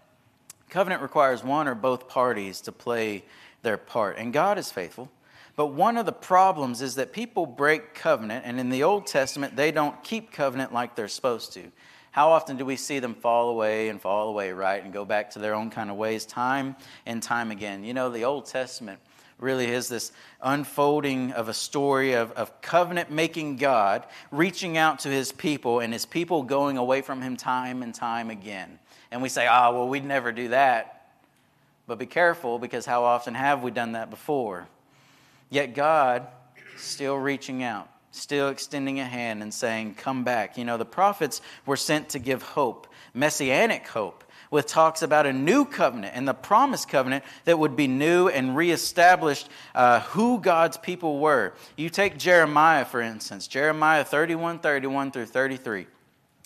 Covenant 0.71 1.03
requires 1.03 1.43
one 1.43 1.67
or 1.67 1.75
both 1.75 2.09
parties 2.09 2.61
to 2.63 2.73
play 2.73 3.25
their 3.63 3.77
part. 3.77 4.19
And 4.19 4.33
God 4.33 4.59
is 4.59 4.71
faithful. 4.71 5.11
But 5.57 5.67
one 5.67 5.99
of 5.99 6.07
the 6.07 6.13
problems 6.13 6.81
is 6.81 6.95
that 6.95 7.13
people 7.13 7.45
break 7.45 7.95
covenant, 7.95 8.45
and 8.47 8.59
in 8.59 8.71
the 8.71 8.83
Old 8.83 9.07
Testament, 9.07 9.57
they 9.57 9.73
don't 9.73 10.03
keep 10.03 10.33
covenant 10.33 10.73
like 10.73 10.95
they're 10.95 11.09
supposed 11.09 11.53
to. 11.55 11.71
How 12.13 12.31
often 12.31 12.57
do 12.57 12.65
we 12.65 12.77
see 12.77 12.99
them 12.99 13.15
fall 13.15 13.51
away 13.51 13.89
and 13.89 14.01
fall 14.01 14.29
away, 14.29 14.53
right, 14.53 14.83
and 14.83 14.93
go 14.93 15.05
back 15.05 15.31
to 15.33 15.39
their 15.39 15.55
own 15.55 15.71
kind 15.71 15.91
of 15.91 15.97
ways 15.97 16.25
time 16.25 16.77
and 17.07 17.23
time 17.23 17.51
again? 17.51 17.85
You 17.85 17.95
know, 17.95 18.11
the 18.11 18.25
Old 18.25 18.47
Testament 18.47 19.01
really 19.39 19.67
is 19.67 19.89
this 19.89 20.13
unfolding 20.43 21.33
of 21.33 21.49
a 21.49 21.55
story 21.55 22.15
of, 22.15 22.33
of 22.33 22.61
covenant 22.61 23.11
making 23.11 23.57
God 23.57 24.07
reaching 24.31 24.77
out 24.77 25.01
to 25.01 25.09
his 25.09 25.33
people 25.33 25.81
and 25.81 25.93
his 25.93 26.05
people 26.05 26.43
going 26.43 26.79
away 26.79 27.01
from 27.01 27.23
him 27.23 27.37
time 27.37 27.83
and 27.83 27.95
time 27.95 28.31
again. 28.31 28.79
And 29.11 29.23
we 29.23 29.29
say, 29.29 29.47
oh, 29.51 29.75
well, 29.75 29.89
we'd 29.89 30.05
never 30.05 30.33
do 30.33 30.49
that. 30.49 31.00
But 31.91 31.99
be 31.99 32.07
careful 32.07 32.61
because 32.61 32.87
how 32.87 33.03
often 33.03 33.35
have 33.35 33.65
we 33.65 33.73
done 33.73 33.93
that 33.93 34.11
before? 34.11 34.69
Yet 35.49 35.75
God 35.75 36.29
still 36.77 37.17
reaching 37.17 37.65
out, 37.65 37.89
still 38.13 38.49
extending 38.49 39.01
a 39.01 39.05
hand 39.05 39.43
and 39.43 39.53
saying, 39.53 39.97
Come 39.97 40.23
back. 40.23 40.57
You 40.57 40.65
know, 40.65 40.77
the 40.77 40.85
prophets 40.85 41.43
were 41.67 41.77
sent 41.77 42.11
to 42.11 42.21
give 42.21 42.43
hope, 42.43 42.87
messianic 43.13 43.89
hope 43.89 44.23
with 44.53 44.69
talks 44.69 45.03
about 45.03 45.27
a 45.27 45.33
new 45.33 45.65
covenant 45.65 46.15
and 46.15 46.29
the 46.29 46.33
promised 46.33 46.89
covenant 46.89 47.25
that 47.45 47.59
would 47.59 47.75
be 47.75 47.89
new 47.89 48.29
and 48.29 48.57
reestablished 48.57 49.49
uh, 49.75 49.99
who 49.99 50.39
God's 50.39 50.77
people 50.77 51.19
were. 51.19 51.55
You 51.77 51.91
take 51.91 52.17
Jeremiah, 52.19 52.85
for 52.85 53.01
instance, 53.01 53.49
Jeremiah 53.49 54.05
31 54.05 54.61
31 54.61 55.11
through 55.11 55.27
33. 55.27 55.89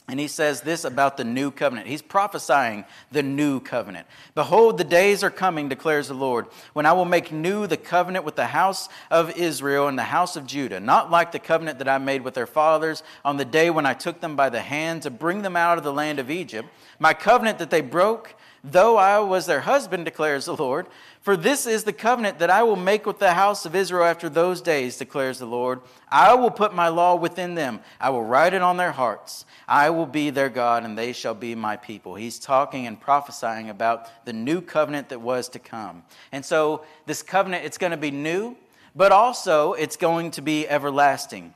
And 0.07 0.21
he 0.21 0.29
says 0.29 0.61
this 0.61 0.85
about 0.85 1.17
the 1.17 1.25
new 1.25 1.51
covenant. 1.51 1.87
He's 1.87 2.03
prophesying 2.03 2.85
the 3.11 3.23
new 3.23 3.59
covenant. 3.59 4.07
Behold, 4.35 4.77
the 4.77 4.85
days 4.85 5.25
are 5.25 5.31
coming, 5.31 5.71
declares 5.71 6.09
the 6.09 6.15
Lord, 6.15 6.47
when 6.75 6.85
I 6.85 6.93
will 6.93 7.07
make 7.07 7.33
new 7.33 7.67
the 7.67 7.79
covenant 7.79 8.27
with 8.27 8.37
the 8.37 8.49
house 8.49 8.91
of 9.11 9.35
Israel 9.39 9.89
and 9.89 9.99
the 9.99 10.03
house 10.03 10.37
of 10.37 10.47
Judah, 10.47 10.79
not 10.79 11.11
like 11.11 11.33
the 11.33 11.39
covenant 11.39 11.79
that 11.79 11.89
I 11.89 11.97
made 11.97 12.21
with 12.21 12.35
their 12.35 12.47
fathers 12.47 13.03
on 13.25 13.39
the 13.39 13.47
day 13.47 13.71
when 13.71 13.87
I 13.87 13.95
took 13.95 14.21
them 14.21 14.37
by 14.37 14.51
the 14.51 14.61
hand 14.61 15.03
to 15.05 15.11
bring 15.11 15.41
them 15.41 15.57
out 15.57 15.79
of 15.79 15.85
the 15.85 15.93
land 15.93 16.19
of 16.19 16.31
Egypt. 16.31 16.69
My 16.99 17.15
covenant 17.15 17.59
that 17.59 17.71
they 17.71 17.81
broke, 17.81 18.35
though 18.65 18.97
I 18.97 19.19
was 19.21 19.45
their 19.45 19.61
husband, 19.61 20.07
declares 20.07 20.47
the 20.47 20.57
Lord. 20.57 20.87
For 21.21 21.37
this 21.37 21.67
is 21.67 21.85
the 21.85 21.93
covenant 21.93 22.39
that 22.39 22.51
I 22.51 22.63
will 22.63 22.77
make 22.77 23.07
with 23.07 23.19
the 23.19 23.35
house 23.35 23.67
of 23.67 23.75
Israel 23.75 24.05
after 24.05 24.29
those 24.29 24.61
days, 24.61 24.97
declares 24.97 25.39
the 25.39 25.47
Lord. 25.47 25.81
I 26.09 26.35
will 26.35 26.51
put 26.51 26.75
my 26.75 26.89
law 26.89 27.15
within 27.15 27.55
them, 27.55 27.81
I 28.01 28.11
will 28.11 28.25
write 28.25 28.55
it 28.55 28.63
on 28.63 28.77
their 28.77 28.93
hearts. 28.93 29.45
I 29.67 29.91
will 29.91 30.07
be 30.07 30.31
their 30.31 30.51
God, 30.51 30.85
and 30.85 30.99
they 30.99 31.13
shall 31.13 31.35
be 31.35 31.55
my 31.55 31.77
people. 31.77 32.15
He's 32.15 32.39
talking 32.39 32.87
and 32.87 33.01
prophesying 33.01 33.71
about 33.71 34.27
the 34.27 34.33
new 34.33 34.61
covenant 34.61 35.09
that 35.11 35.21
was 35.21 35.49
to 35.51 35.59
come. 35.59 36.03
And 36.33 36.45
so, 36.45 36.85
this 37.07 37.23
covenant, 37.23 37.65
it's 37.65 37.79
going 37.79 37.93
to 37.93 37.97
be 37.97 38.11
new, 38.11 38.57
but 38.95 39.13
also 39.13 39.73
it's 39.73 39.97
going 39.97 40.33
to 40.33 40.43
be 40.43 40.69
everlasting. 40.69 41.55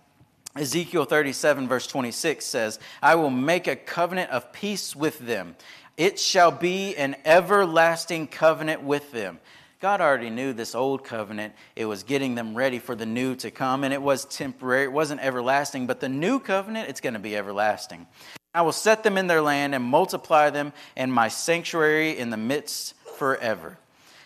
Ezekiel 0.57 1.05
37, 1.05 1.68
verse 1.68 1.87
26 1.87 2.44
says, 2.44 2.79
I 3.03 3.14
will 3.14 3.31
make 3.31 3.66
a 3.66 3.77
covenant 3.77 4.31
of 4.31 4.53
peace 4.53 4.97
with 4.97 5.18
them. 5.18 5.55
It 5.98 6.20
shall 6.20 6.52
be 6.52 6.94
an 6.94 7.16
everlasting 7.24 8.28
covenant 8.28 8.84
with 8.84 9.11
them. 9.11 9.40
God 9.80 10.00
already 10.00 10.30
knew 10.30 10.52
this 10.52 10.76
old 10.76 11.02
covenant. 11.02 11.54
It 11.74 11.87
was 11.87 12.04
getting 12.04 12.37
them 12.37 12.54
ready 12.54 12.78
for 12.78 12.94
the 12.94 13.04
new 13.04 13.34
to 13.37 13.50
come, 13.50 13.82
and 13.82 13.92
it 13.92 14.00
was 14.00 14.24
temporary. 14.24 14.84
It 14.84 14.92
wasn't 14.92 15.20
everlasting, 15.20 15.88
but 15.88 15.98
the 15.98 16.08
new 16.08 16.38
covenant, 16.38 16.88
it's 16.88 17.00
going 17.00 17.14
to 17.14 17.18
be 17.18 17.37
everlasting. 17.37 18.06
I 18.54 18.62
will 18.62 18.70
set 18.70 19.02
them 19.02 19.18
in 19.18 19.26
their 19.26 19.42
land 19.42 19.74
and 19.74 19.82
multiply 19.82 20.50
them 20.50 20.72
in 20.96 21.11
my 21.11 21.26
sanctuary 21.26 22.16
in 22.16 22.30
the 22.30 22.37
midst 22.37 22.94
forever. 23.16 23.76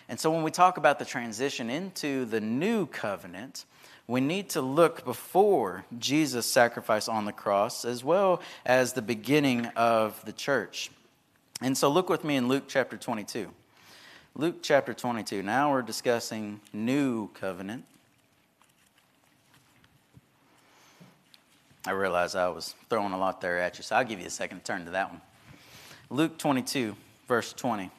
And 0.07 0.19
so 0.19 0.29
when 0.29 0.43
we 0.43 0.51
talk 0.51 0.77
about 0.77 0.99
the 0.99 1.05
transition 1.05 1.71
into 1.71 2.25
the 2.25 2.39
new 2.39 2.85
covenant, 2.85 3.65
we 4.05 4.21
need 4.21 4.49
to 4.49 4.61
look 4.61 5.05
before 5.05 5.85
Jesus' 5.97 6.45
sacrifice 6.45 7.07
on 7.07 7.25
the 7.25 7.31
cross 7.31 7.83
as 7.83 8.03
well 8.03 8.41
as 8.63 8.93
the 8.93 9.01
beginning 9.01 9.65
of 9.75 10.23
the 10.23 10.33
church. 10.33 10.91
And 11.63 11.77
so 11.77 11.87
look 11.87 12.09
with 12.09 12.25
me 12.25 12.35
in 12.35 12.49
Luke 12.49 12.65
chapter 12.67 12.97
22. 12.97 13.49
Luke 14.35 14.57
chapter 14.61 14.93
22. 14.93 15.41
Now 15.43 15.71
we're 15.71 15.81
discussing 15.81 16.59
new 16.73 17.29
covenant. 17.29 17.85
I 21.87 21.91
realize 21.91 22.35
I 22.35 22.49
was 22.49 22.75
throwing 22.89 23.13
a 23.13 23.17
lot 23.17 23.39
there 23.39 23.59
at 23.59 23.77
you, 23.77 23.83
so 23.85 23.95
I'll 23.95 24.03
give 24.03 24.19
you 24.19 24.25
a 24.25 24.29
second 24.29 24.57
to 24.57 24.63
turn 24.65 24.83
to 24.83 24.91
that 24.91 25.09
one. 25.09 25.21
Luke 26.09 26.37
22, 26.37 26.97
verse 27.29 27.53
20. 27.53 27.89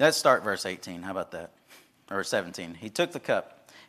Let's 0.00 0.16
start 0.16 0.42
verse 0.42 0.64
18. 0.64 1.02
How 1.02 1.10
about 1.10 1.30
that? 1.32 1.50
Or 2.10 2.24
17. 2.24 2.72
He 2.80 2.88
took 2.88 3.12
the 3.12 3.20
cup, 3.20 3.53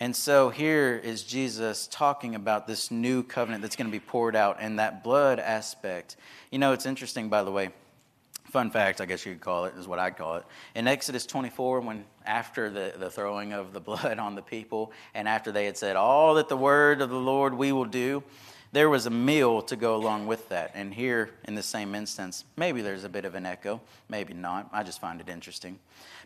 And 0.00 0.14
so 0.14 0.48
here 0.48 1.00
is 1.02 1.24
Jesus 1.24 1.88
talking 1.90 2.36
about 2.36 2.66
this 2.66 2.90
new 2.90 3.24
covenant 3.24 3.62
that's 3.62 3.74
going 3.76 3.88
to 3.88 3.92
be 3.92 3.98
poured 3.98 4.36
out 4.36 4.58
and 4.60 4.78
that 4.78 5.02
blood 5.02 5.40
aspect. 5.40 6.16
You 6.50 6.60
know, 6.60 6.72
it's 6.72 6.86
interesting, 6.86 7.28
by 7.28 7.42
the 7.42 7.50
way 7.50 7.70
fun 8.50 8.70
fact, 8.70 9.00
I 9.00 9.04
guess 9.04 9.24
you 9.26 9.32
could 9.32 9.42
call 9.42 9.66
it, 9.66 9.74
is 9.76 9.86
what 9.86 9.98
I'd 9.98 10.16
call 10.16 10.36
it. 10.36 10.44
In 10.74 10.88
Exodus 10.88 11.26
24, 11.26 11.80
when 11.80 12.04
after 12.24 12.70
the, 12.70 12.94
the 12.98 13.10
throwing 13.10 13.52
of 13.52 13.72
the 13.72 13.80
blood 13.88 14.18
on 14.18 14.34
the 14.34 14.42
people, 14.42 14.92
and 15.14 15.28
after 15.28 15.52
they 15.52 15.66
had 15.66 15.76
said, 15.76 15.96
All 15.96 16.34
that 16.34 16.48
the 16.48 16.56
word 16.56 17.00
of 17.00 17.10
the 17.10 17.16
Lord 17.16 17.54
we 17.54 17.72
will 17.72 17.84
do, 17.84 18.22
there 18.72 18.90
was 18.90 19.06
a 19.06 19.10
meal 19.10 19.62
to 19.62 19.76
go 19.76 19.96
along 19.96 20.26
with 20.26 20.48
that. 20.50 20.72
And 20.74 20.92
here, 20.92 21.30
in 21.44 21.54
the 21.54 21.62
same 21.62 21.94
instance, 21.94 22.44
maybe 22.56 22.82
there's 22.82 23.04
a 23.04 23.08
bit 23.08 23.24
of 23.24 23.34
an 23.34 23.46
echo, 23.46 23.80
maybe 24.08 24.34
not. 24.34 24.68
I 24.72 24.82
just 24.82 25.00
find 25.00 25.20
it 25.20 25.28
interesting. 25.28 25.78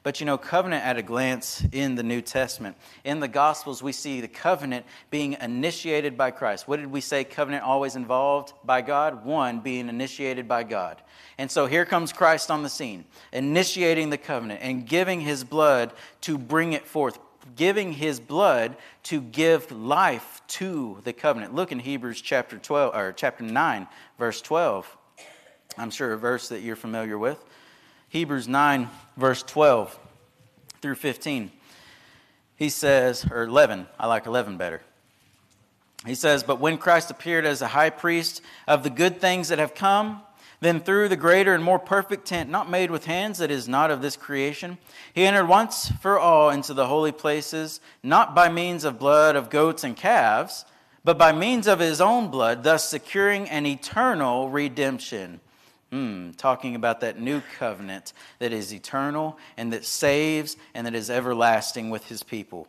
But 0.03 0.19
you 0.19 0.27
know, 0.27 0.37
covenant 0.37 0.85
at 0.85 0.97
a 0.97 1.03
glance 1.03 1.65
in 1.71 1.95
the 1.95 2.03
New 2.03 2.23
Testament. 2.23 2.77
In 3.05 3.21
the 3.21 3.29
Gospels, 3.29 3.83
we 3.83 3.93
see 3.93 4.21
the 4.21 4.29
covenant 4.29 4.85
being 5.11 5.37
initiated 5.41 6.17
by 6.19 6.33
Christ. 6.33 6.67
What 6.67 6.79
did 6.81 6.91
we 6.91 7.01
say 7.01 7.23
covenant 7.23 7.63
always 7.63 7.95
involved 7.95 8.53
by 8.65 8.83
God? 8.83 9.25
One, 9.25 9.61
being 9.61 9.89
initiated 9.89 10.49
by 10.49 10.65
God. 10.65 11.01
And 11.39 11.51
so 11.51 11.67
here 11.67 11.85
comes 11.85 12.13
Christ 12.13 12.51
on 12.51 12.65
the 12.65 12.69
scene, 12.69 13.05
initiating 13.33 14.11
the 14.11 14.19
covenant 14.19 14.61
and 14.63 14.87
giving 14.87 15.21
his 15.21 15.45
blood 15.45 15.93
to 16.23 16.37
bring 16.37 16.73
it 16.73 16.87
forth, 16.87 17.19
giving 17.55 17.93
his 17.93 18.19
blood 18.19 18.77
to 19.05 19.21
give 19.21 19.71
life 19.71 20.43
to 20.49 20.99
the 21.05 21.13
covenant. 21.13 21.55
Look 21.55 21.71
in 21.71 21.79
Hebrews 21.79 22.21
chapter 22.21 22.59
12 22.59 22.95
or 22.95 23.13
chapter 23.13 23.45
9 23.45 23.87
verse 24.19 24.43
12. 24.43 24.97
I'm 25.79 25.91
sure 25.91 26.13
a 26.13 26.19
verse 26.19 26.49
that 26.49 26.61
you're 26.61 26.77
familiar 26.77 27.17
with. 27.17 27.43
Hebrews 28.13 28.47
9 28.47 28.91
verse 29.17 29.43
12 29.43 29.99
through 30.83 30.97
15. 30.97 31.51
He 32.57 32.69
says 32.69 33.25
or 33.31 33.45
11, 33.45 33.87
I 33.99 34.07
like 34.07 34.27
11 34.27 34.59
better. 34.59 34.83
He 36.05 36.15
says, 36.15 36.43
"But 36.43 36.61
when 36.61 36.77
Christ 36.77 37.11
appeared 37.11 37.47
as 37.47 37.63
a 37.63 37.69
high 37.69 37.89
priest 37.89 38.43
of 38.69 38.83
the 38.83 38.91
good 38.91 39.19
things 39.19 39.49
that 39.49 39.59
have 39.59 39.75
come, 39.75 40.21
then 40.61 40.79
through 40.79 41.09
the 41.09 41.17
greater 41.17 41.55
and 41.55 41.65
more 41.65 41.79
perfect 41.79 42.27
tent, 42.27 42.51
not 42.51 42.69
made 42.69 42.91
with 42.91 43.07
hands, 43.07 43.39
that 43.39 43.51
is 43.51 43.67
not 43.67 43.91
of 43.91 44.03
this 44.03 44.19
creation, 44.19 44.77
he 45.15 45.25
entered 45.25 45.47
once 45.47 45.91
for 46.03 46.19
all 46.19 46.51
into 46.51 46.75
the 46.75 46.89
holy 46.89 47.13
places, 47.13 47.81
not 48.03 48.35
by 48.35 48.51
means 48.51 48.85
of 48.85 48.99
blood 48.99 49.37
of 49.37 49.49
goats 49.49 49.85
and 49.85 49.97
calves, 49.97 50.67
but 51.03 51.17
by 51.17 51.33
means 51.33 51.67
of 51.67 51.79
his 51.79 51.99
own 51.99 52.29
blood, 52.29 52.63
thus 52.63 52.87
securing 52.87 53.49
an 53.49 53.65
eternal 53.65 54.51
redemption. 54.51 55.41
Hmm, 55.93 56.31
talking 56.39 56.75
about 56.75 57.01
that 57.01 57.21
new 57.21 57.43
covenant 57.59 58.15
that 58.39 58.51
is 58.51 58.73
eternal 58.73 59.37
and 59.59 59.71
that 59.75 59.85
saves 59.85 60.57
and 60.73 60.87
that 60.87 60.95
is 60.95 61.11
everlasting 61.11 61.91
with 61.91 62.07
his 62.07 62.23
people. 62.23 62.67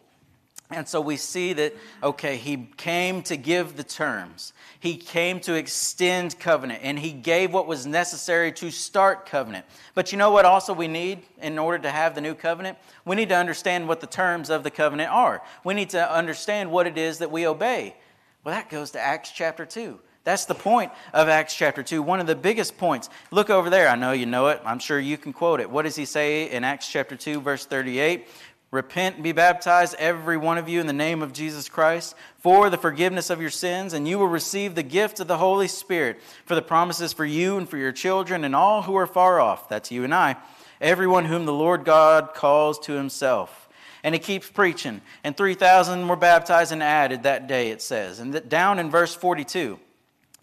And 0.69 0.85
so 0.85 0.99
we 0.99 1.15
see 1.15 1.53
that, 1.53 1.73
okay, 2.01 2.35
he 2.35 2.67
came 2.75 3.21
to 3.23 3.37
give 3.37 3.77
the 3.77 3.83
terms. 3.83 4.51
He 4.77 4.97
came 4.97 5.39
to 5.41 5.53
extend 5.53 6.37
covenant, 6.37 6.81
and 6.83 6.97
he 6.99 7.11
gave 7.11 7.53
what 7.53 7.67
was 7.67 7.85
necessary 7.85 8.51
to 8.53 8.71
start 8.71 9.25
covenant. 9.25 9.65
But 9.93 10.11
you 10.11 10.17
know 10.17 10.31
what 10.31 10.45
also 10.45 10.73
we 10.73 10.87
need 10.87 11.21
in 11.41 11.59
order 11.59 11.81
to 11.83 11.91
have 11.91 12.15
the 12.15 12.21
new 12.21 12.33
covenant? 12.33 12.77
We 13.05 13.15
need 13.15 13.29
to 13.29 13.37
understand 13.37 13.87
what 13.87 14.01
the 14.01 14.07
terms 14.07 14.49
of 14.49 14.63
the 14.63 14.71
covenant 14.71 15.11
are. 15.11 15.41
We 15.63 15.75
need 15.75 15.91
to 15.91 16.11
understand 16.11 16.71
what 16.71 16.87
it 16.87 16.97
is 16.97 17.19
that 17.19 17.31
we 17.31 17.47
obey. 17.47 17.95
Well, 18.43 18.55
that 18.55 18.69
goes 18.69 18.91
to 18.91 18.99
Acts 18.99 19.31
chapter 19.31 19.65
2. 19.65 19.99
That's 20.23 20.45
the 20.45 20.55
point 20.55 20.91
of 21.13 21.27
Acts 21.27 21.53
chapter 21.53 21.83
2. 21.83 22.01
One 22.01 22.21
of 22.21 22.27
the 22.27 22.35
biggest 22.35 22.77
points. 22.77 23.09
Look 23.29 23.49
over 23.49 23.69
there. 23.69 23.89
I 23.89 23.95
know 23.95 24.13
you 24.13 24.25
know 24.25 24.47
it. 24.47 24.61
I'm 24.63 24.79
sure 24.79 24.99
you 24.99 25.17
can 25.17 25.33
quote 25.33 25.59
it. 25.59 25.69
What 25.69 25.81
does 25.81 25.97
he 25.97 26.05
say 26.05 26.49
in 26.49 26.63
Acts 26.63 26.89
chapter 26.89 27.17
2, 27.17 27.41
verse 27.41 27.65
38? 27.65 28.27
Repent 28.71 29.15
and 29.15 29.23
be 29.23 29.33
baptized, 29.33 29.95
every 29.99 30.35
one 30.35 30.57
of 30.57 30.67
you, 30.67 30.79
in 30.79 30.87
the 30.87 30.93
name 30.93 31.21
of 31.21 31.31
Jesus 31.31 31.69
Christ, 31.69 32.15
for 32.39 32.71
the 32.71 32.77
forgiveness 32.77 33.29
of 33.29 33.39
your 33.39 33.51
sins, 33.51 33.93
and 33.93 34.07
you 34.07 34.17
will 34.17 34.27
receive 34.27 34.73
the 34.73 34.81
gift 34.81 35.19
of 35.19 35.27
the 35.27 35.37
Holy 35.37 35.67
Spirit. 35.67 36.19
For 36.45 36.55
the 36.55 36.61
promises 36.63 37.13
for 37.13 37.25
you 37.25 37.57
and 37.57 37.69
for 37.69 37.77
your 37.77 37.91
children 37.91 38.43
and 38.43 38.55
all 38.55 38.81
who 38.81 38.95
are 38.95 39.05
far 39.05 39.39
off, 39.39 39.69
that's 39.69 39.91
you 39.91 40.03
and 40.03 40.15
I, 40.15 40.37
everyone 40.81 41.25
whom 41.25 41.45
the 41.45 41.53
Lord 41.53 41.85
God 41.85 42.33
calls 42.33 42.79
to 42.79 42.93
himself. 42.93 43.69
And 44.03 44.15
he 44.15 44.19
keeps 44.19 44.49
preaching. 44.49 45.01
And 45.23 45.37
3,000 45.37 46.07
were 46.07 46.15
baptized 46.15 46.71
and 46.71 46.81
added 46.81 47.23
that 47.23 47.47
day, 47.47 47.69
it 47.69 47.81
says. 47.81 48.19
And 48.19 48.49
down 48.49 48.79
in 48.79 48.89
verse 48.89 49.13
42, 49.13 49.79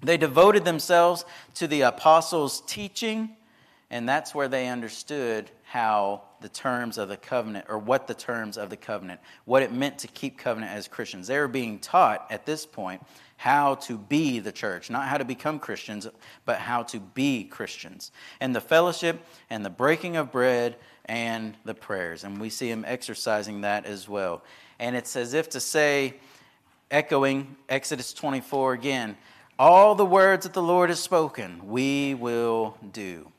they 0.02 0.16
devoted 0.16 0.64
themselves 0.64 1.24
to 1.54 1.66
the 1.66 1.82
apostles' 1.82 2.62
teaching, 2.66 3.36
and 3.90 4.08
that's 4.08 4.34
where 4.34 4.48
they 4.48 4.68
understood 4.68 5.50
how 5.64 6.22
the 6.40 6.48
terms 6.48 6.98
of 6.98 7.08
the 7.08 7.16
covenant, 7.16 7.66
or 7.68 7.78
what 7.78 8.06
the 8.06 8.14
terms 8.14 8.56
of 8.56 8.70
the 8.70 8.76
covenant, 8.76 9.20
what 9.44 9.62
it 9.62 9.72
meant 9.72 9.98
to 9.98 10.08
keep 10.08 10.38
covenant 10.38 10.72
as 10.72 10.88
Christians. 10.88 11.26
They 11.26 11.38
were 11.38 11.48
being 11.48 11.78
taught 11.78 12.26
at 12.30 12.46
this 12.46 12.64
point 12.64 13.02
how 13.36 13.76
to 13.76 13.96
be 13.96 14.38
the 14.38 14.52
church, 14.52 14.90
not 14.90 15.06
how 15.06 15.18
to 15.18 15.24
become 15.24 15.58
Christians, 15.58 16.06
but 16.44 16.58
how 16.58 16.82
to 16.84 16.98
be 16.98 17.44
Christians. 17.44 18.10
And 18.40 18.54
the 18.54 18.60
fellowship 18.60 19.24
and 19.48 19.64
the 19.64 19.70
breaking 19.70 20.16
of 20.16 20.32
bread 20.32 20.76
and 21.04 21.56
the 21.64 21.74
prayers. 21.74 22.24
And 22.24 22.40
we 22.40 22.50
see 22.50 22.70
him 22.70 22.84
exercising 22.86 23.62
that 23.62 23.86
as 23.86 24.08
well. 24.08 24.42
And 24.78 24.96
it's 24.96 25.16
as 25.16 25.34
if 25.34 25.50
to 25.50 25.60
say, 25.60 26.14
echoing 26.90 27.56
Exodus 27.68 28.12
24 28.12 28.72
again, 28.72 29.16
all 29.60 29.94
the 29.94 30.06
words 30.06 30.44
that 30.44 30.54
the 30.54 30.62
Lord 30.62 30.88
has 30.88 31.00
spoken, 31.00 31.60
we 31.68 32.14
will 32.14 32.78
do 32.94 33.30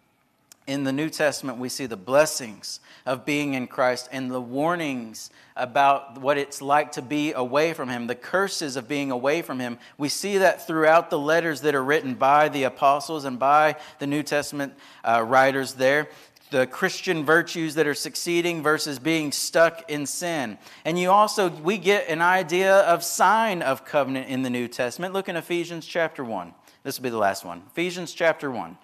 in 0.67 0.83
the 0.83 0.93
New 0.93 1.09
Testament, 1.09 1.57
we 1.57 1.69
see 1.69 1.87
the 1.87 1.97
blessings 1.97 2.79
of 3.05 3.25
being 3.25 3.55
in 3.55 3.67
Christ 3.67 4.07
and 4.11 4.31
the 4.31 4.39
warnings 4.39 5.31
about 5.55 6.21
what 6.21 6.37
it's 6.37 6.61
like 6.61 6.93
to 6.93 7.01
be 7.01 7.33
away 7.33 7.73
from 7.73 7.89
Him, 7.89 8.07
the 8.07 8.15
curses 8.15 8.75
of 8.75 8.87
being 8.87 9.11
away 9.11 9.41
from 9.41 9.59
Him. 9.59 9.79
We 9.97 10.07
see 10.07 10.37
that 10.37 10.65
throughout 10.67 11.09
the 11.09 11.19
letters 11.19 11.61
that 11.61 11.73
are 11.73 11.83
written 11.83 12.13
by 12.13 12.49
the 12.49 12.63
apostles 12.63 13.25
and 13.25 13.39
by 13.39 13.75
the 13.99 14.07
New 14.07 14.23
Testament 14.23 14.73
uh, 15.03 15.25
writers 15.27 15.73
there. 15.73 16.09
The 16.51 16.67
Christian 16.67 17.25
virtues 17.25 17.75
that 17.75 17.87
are 17.87 17.95
succeeding 17.95 18.61
versus 18.61 18.99
being 18.99 19.31
stuck 19.31 19.89
in 19.89 20.05
sin. 20.05 20.57
And 20.85 20.99
you 20.99 21.09
also, 21.09 21.49
we 21.49 21.77
get 21.77 22.07
an 22.07 22.21
idea 22.21 22.77
of 22.81 23.03
sign 23.03 23.61
of 23.61 23.83
covenant 23.85 24.29
in 24.29 24.43
the 24.43 24.49
New 24.49 24.67
Testament. 24.67 25.13
Look 25.13 25.27
in 25.27 25.35
Ephesians 25.35 25.85
chapter 25.85 26.23
1. 26.23 26.53
This 26.83 26.97
will 26.97 27.03
be 27.03 27.09
the 27.09 27.17
last 27.17 27.43
one. 27.43 27.63
Ephesians 27.71 28.13
chapter 28.13 28.49
1 28.51 28.77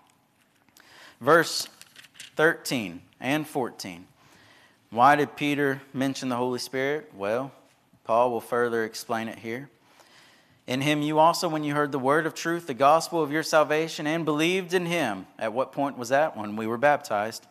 verse 1.20 1.68
13 2.36 3.02
and 3.20 3.48
14. 3.48 4.06
Why 4.90 5.16
did 5.16 5.36
Peter 5.36 5.82
mention 5.94 6.30
the 6.30 6.36
Holy 6.36 6.60
Spirit? 6.60 7.12
Well, 7.16 7.52
Paul 8.04 8.32
will 8.32 8.42
further 8.42 8.84
explain 8.84 9.28
it 9.28 9.40
here. 9.40 9.70
In 10.66 10.82
him 10.82 11.02
you 11.02 11.20
also, 11.20 11.48
when 11.48 11.64
you 11.64 11.74
heard 11.74 11.92
the 11.92 12.00
word 12.00 12.26
of 12.26 12.34
truth, 12.34 12.68
the 12.68 12.74
gospel 12.74 13.22
of 13.24 13.32
your 13.32 13.44
salvation, 13.44 14.06
and 14.06 14.26
believed 14.26 14.74
in 14.74 14.86
him, 14.86 15.26
at 15.40 15.54
what 15.54 15.72
point 15.72 15.98
was 15.98 16.10
that? 16.10 16.36
When 16.36 16.56
we 16.56 16.68
were 16.68 16.78
baptized, 16.78 17.48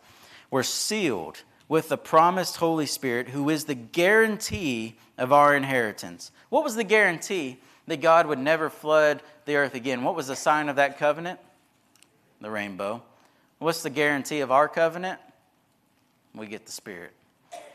were 0.49 0.63
sealed 0.63 1.43
with 1.67 1.89
the 1.89 1.97
promised 1.97 2.57
Holy 2.57 2.85
Spirit, 2.85 3.29
who 3.29 3.49
is 3.49 3.65
the 3.65 3.75
guarantee 3.75 4.95
of 5.17 5.33
our 5.33 5.55
inheritance. 5.55 6.31
What 6.49 6.63
was 6.63 6.75
the 6.75 6.83
guarantee 6.83 7.57
that 7.87 8.01
God 8.01 8.27
would 8.27 8.39
never 8.39 8.69
flood 8.69 9.21
the 9.45 9.57
earth 9.57 9.75
again? 9.75 10.03
What 10.03 10.15
was 10.15 10.27
the 10.27 10.35
sign 10.35 10.69
of 10.69 10.77
that 10.77 10.97
covenant? 10.97 11.39
The 12.39 12.49
rainbow. 12.49 13.03
What's 13.59 13.83
the 13.83 13.89
guarantee 13.89 14.41
of 14.41 14.51
our 14.51 14.67
covenant? 14.67 15.19
We 16.35 16.47
get 16.47 16.65
the 16.65 16.71
Spirit, 16.71 17.13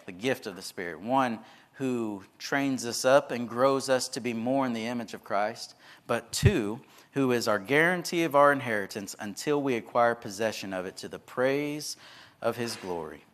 the 0.07 0.13
gift 0.13 0.47
of 0.47 0.57
the 0.57 0.63
Spirit. 0.63 1.01
One 1.01 1.41
who 1.75 2.23
trains 2.39 2.87
us 2.87 3.05
up 3.05 3.31
and 3.31 3.49
grows 3.49 3.89
us 3.89 4.09
to 4.09 4.21
be 4.21 4.33
more 4.33 4.65
in 4.65 4.73
the 4.73 4.87
image 4.87 5.15
of 5.15 5.25
Christ, 5.25 5.75
but 6.07 6.31
two, 6.31 6.81
who 7.13 7.33
is 7.33 7.49
our 7.49 7.59
guarantee 7.59 8.25
of 8.25 8.37
our 8.37 8.53
inheritance 8.53 9.17
until 9.19 9.61
we 9.61 9.75
acquire 9.75 10.15
possession 10.15 10.73
of 10.73 10.87
it 10.87 10.97
to 10.99 11.09
the 11.09 11.19
praise 11.19 11.97
of 12.43 12.57
his 12.57 12.77
glory. 12.77 13.25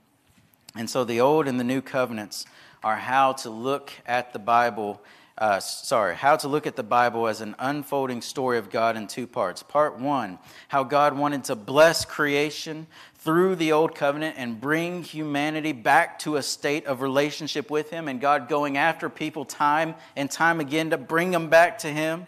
And 0.77 0.88
so 0.88 1.03
the 1.03 1.21
old 1.21 1.49
and 1.49 1.59
the 1.59 1.64
new 1.64 1.83
covenants 1.83 2.47
are 2.85 2.97
how 2.97 3.33
to 3.33 3.51
look 3.51 3.92
at 4.07 4.33
the 4.33 4.38
Bible 4.38 5.03
uh, 5.38 5.61
sorry, 5.61 6.16
how 6.16 6.37
to 6.37 6.49
look 6.49 6.66
at 6.66 6.75
the 6.75 6.83
Bible 6.83 7.29
as 7.29 7.40
an 7.40 7.55
unfolding 7.61 8.21
story 8.21 8.59
of 8.59 8.71
God 8.71 8.97
in 8.97 9.07
two 9.07 9.27
parts. 9.27 9.62
Part 9.62 9.97
one, 9.97 10.40
how 10.66 10.83
God 10.83 11.16
wanted 11.16 11.44
to 11.44 11.55
bless 11.55 12.05
creation 12.05 12.88
through 13.14 13.55
the 13.55 13.71
old 13.71 13.94
covenant 13.94 14.35
and 14.37 14.61
bring 14.61 15.05
humanity 15.05 15.71
back 15.71 16.18
to 16.21 16.37
a 16.37 16.42
state 16.42 16.87
of 16.87 17.03
relationship 17.03 17.71
with 17.71 17.90
Him, 17.90 18.09
and 18.09 18.21
God 18.21 18.49
going 18.49 18.77
after 18.77 19.09
people 19.09 19.44
time 19.44 19.94
and 20.16 20.29
time 20.29 20.59
again 20.59 20.90
to 20.90 20.99
bring 20.99 21.31
them 21.31 21.49
back 21.49 21.79
to 21.79 21.88
Him. 21.88 22.27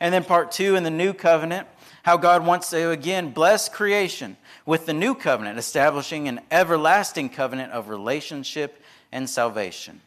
And 0.00 0.12
then 0.12 0.24
part 0.24 0.50
two, 0.50 0.74
in 0.74 0.82
the 0.82 0.90
new 0.90 1.12
covenant, 1.12 1.68
how 2.02 2.16
God 2.16 2.46
wants 2.46 2.70
to 2.70 2.90
again 2.90 3.30
bless 3.30 3.68
creation 3.68 4.36
with 4.64 4.86
the 4.86 4.92
new 4.92 5.14
covenant, 5.14 5.58
establishing 5.58 6.28
an 6.28 6.40
everlasting 6.50 7.28
covenant 7.28 7.72
of 7.72 7.88
relationship 7.88 8.82
and 9.12 9.28
salvation. 9.28 10.00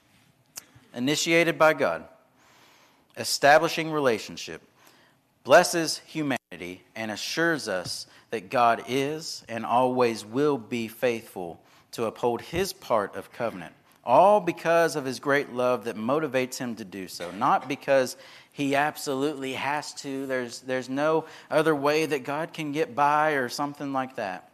Initiated 0.93 1.57
by 1.57 1.73
God 1.73 2.05
establishing 3.17 3.91
relationship, 3.91 4.61
blesses 5.43 6.01
humanity, 6.05 6.81
and 6.95 7.11
assures 7.11 7.67
us 7.67 8.07
that 8.29 8.49
God 8.49 8.83
is 8.87 9.43
and 9.49 9.65
always 9.65 10.25
will 10.25 10.57
be 10.57 10.87
faithful 10.87 11.59
to 11.91 12.05
uphold 12.05 12.41
his 12.41 12.71
part 12.71 13.15
of 13.15 13.31
covenant, 13.33 13.73
all 14.05 14.39
because 14.39 14.95
of 14.95 15.05
his 15.05 15.19
great 15.19 15.51
love 15.53 15.83
that 15.83 15.97
motivates 15.97 16.57
him 16.57 16.75
to 16.75 16.85
do 16.85 17.07
so, 17.07 17.31
not 17.31 17.67
because 17.67 18.15
he 18.51 18.75
absolutely 18.75 19.53
has 19.53 19.93
to. 19.95 20.25
There's, 20.25 20.59
there's 20.61 20.89
no 20.89 21.25
other 21.49 21.75
way 21.75 22.05
that 22.05 22.23
God 22.23 22.53
can 22.53 22.71
get 22.71 22.95
by 22.95 23.31
or 23.31 23.49
something 23.49 23.93
like 23.93 24.15
that. 24.17 24.51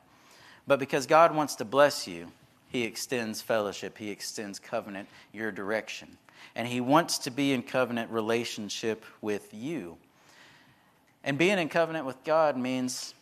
But 0.67 0.79
because 0.79 1.05
God 1.05 1.35
wants 1.35 1.55
to 1.55 1.65
bless 1.65 2.07
you, 2.07 2.27
he 2.69 2.83
extends 2.83 3.41
fellowship, 3.41 3.97
he 3.97 4.09
extends 4.09 4.59
covenant 4.59 5.07
your 5.31 5.51
direction 5.51 6.17
and 6.57 6.67
He 6.67 6.81
wants 6.81 7.19
to 7.19 7.31
be 7.31 7.53
in 7.53 7.61
covenant 7.61 8.11
relationship 8.11 9.05
with 9.21 9.53
you. 9.53 9.97
And 11.23 11.37
being 11.37 11.59
in 11.59 11.69
covenant 11.69 12.05
with 12.05 12.23
God 12.23 12.57
means 12.57 13.13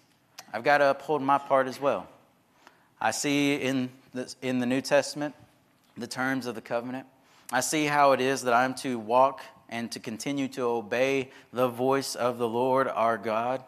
I've 0.53 0.63
got 0.63 0.77
to 0.77 0.91
uphold 0.91 1.21
my 1.21 1.37
part 1.37 1.67
as 1.67 1.79
well. 1.79 2.07
I 2.99 3.11
see 3.11 3.55
in 3.55 3.89
the, 4.13 4.33
in 4.41 4.59
the 4.59 4.65
New 4.65 4.79
Testament 4.79 5.35
the 5.97 6.07
terms 6.07 6.45
of 6.45 6.55
the 6.55 6.61
covenant. 6.61 7.07
I 7.51 7.59
see 7.59 7.85
how 7.85 8.13
it 8.13 8.21
is 8.21 8.43
that 8.43 8.53
I'm 8.53 8.73
to 8.75 8.97
walk 8.97 9.41
and 9.69 9.91
to 9.91 9.99
continue 9.99 10.47
to 10.49 10.63
obey 10.63 11.31
the 11.51 11.67
voice 11.67 12.15
of 12.15 12.37
the 12.37 12.47
Lord 12.47 12.87
our 12.87 13.17
God. 13.17 13.63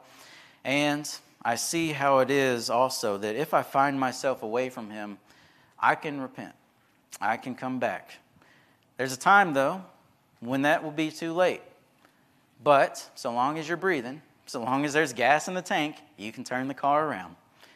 And 0.64 1.10
I 1.44 1.56
see 1.56 1.92
how 1.92 2.20
it 2.20 2.30
is 2.30 2.70
also 2.70 3.18
that 3.18 3.36
if 3.36 3.54
I 3.54 3.64
find 3.64 4.00
myself 4.00 4.44
away 4.44 4.70
from 4.70 4.90
Him, 4.90 5.18
I 5.80 5.96
can 5.96 6.20
repent. 6.20 6.54
I 7.22 7.38
can 7.38 7.56
come 7.56 7.80
back. 7.80 8.12
There's 8.98 9.14
a 9.14 9.20
time, 9.20 9.54
though, 9.54 9.84
when 10.40 10.64
that 10.64 10.84
will 10.84 10.92
be 10.92 11.12
too 11.12 11.34
late. 11.34 11.62
But 12.64 13.10
so 13.16 13.32
long 13.32 13.58
as 13.58 13.68
you're 13.68 13.78
breathing, 13.78 14.22
so 14.46 14.62
long 14.62 14.86
as 14.86 14.94
there's 14.94 15.14
gas 15.14 15.48
in 15.48 15.54
the 15.54 15.62
tank, 15.62 15.96
you 16.18 16.32
can 16.32 16.44
turn 16.44 16.68
the 16.68 16.74
car 16.74 17.08
around. 17.08 17.36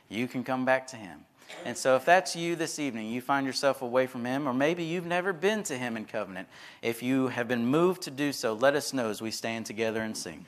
You 0.10 0.28
can 0.28 0.44
come 0.44 0.66
back 0.66 0.88
to 0.88 0.96
Him. 0.96 1.20
And 1.66 1.78
so, 1.78 1.96
if 1.96 2.06
that's 2.06 2.36
you 2.36 2.56
this 2.56 2.80
evening, 2.80 3.10
you 3.10 3.22
find 3.22 3.46
yourself 3.46 3.82
away 3.82 4.08
from 4.08 4.26
Him, 4.26 4.48
or 4.48 4.54
maybe 4.54 4.84
you've 4.84 5.06
never 5.06 5.34
been 5.34 5.64
to 5.64 5.78
Him 5.78 5.96
in 5.98 6.06
covenant, 6.06 6.48
if 6.82 7.04
you 7.04 7.28
have 7.28 7.48
been 7.48 7.66
moved 7.66 8.02
to 8.04 8.12
do 8.12 8.32
so, 8.32 8.54
let 8.54 8.76
us 8.76 8.94
know 8.94 9.10
as 9.10 9.22
we 9.22 9.32
stand 9.32 9.66
together 9.66 10.02
and 10.02 10.16
sing. 10.18 10.46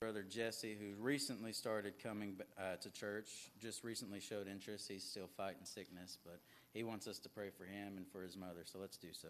Brother 0.00 0.22
Jesse, 0.22 0.76
who 0.78 0.94
recently 1.02 1.52
started 1.52 1.94
coming 2.00 2.36
uh, 2.56 2.76
to 2.76 2.90
church, 2.92 3.50
just 3.60 3.82
recently 3.82 4.20
showed 4.20 4.46
interest. 4.46 4.86
He's 4.88 5.02
still 5.02 5.28
fighting 5.36 5.64
sickness, 5.64 6.18
but 6.24 6.38
he 6.72 6.84
wants 6.84 7.08
us 7.08 7.18
to 7.18 7.28
pray 7.28 7.50
for 7.50 7.64
him 7.64 7.96
and 7.96 8.06
for 8.06 8.22
his 8.22 8.36
mother, 8.36 8.60
so 8.64 8.78
let's 8.78 8.96
do 8.96 9.08
so. 9.10 9.26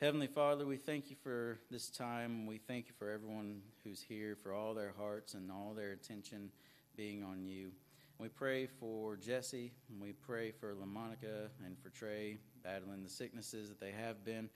Heavenly 0.00 0.28
Father, 0.28 0.64
we 0.64 0.76
thank 0.76 1.10
you 1.10 1.16
for 1.20 1.58
this 1.72 1.90
time. 1.90 2.46
We 2.46 2.58
thank 2.58 2.86
you 2.86 2.94
for 3.00 3.10
everyone 3.10 3.62
who's 3.82 4.00
here, 4.00 4.36
for 4.40 4.54
all 4.54 4.74
their 4.74 4.94
hearts 4.96 5.34
and 5.34 5.50
all 5.50 5.74
their 5.74 5.90
attention 5.90 6.52
being 6.96 7.24
on 7.24 7.44
you. 7.44 7.72
We 8.18 8.28
pray 8.28 8.68
for 8.68 9.16
Jesse, 9.16 9.72
and 9.90 10.00
we 10.00 10.12
pray 10.12 10.52
for 10.52 10.72
LaMonica 10.74 11.48
and 11.66 11.76
for 11.82 11.88
Trey 11.88 12.38
battling 12.62 13.02
the 13.02 13.10
sicknesses 13.10 13.68
that 13.70 13.80
they 13.80 13.90
have 13.90 14.24
been, 14.24 14.50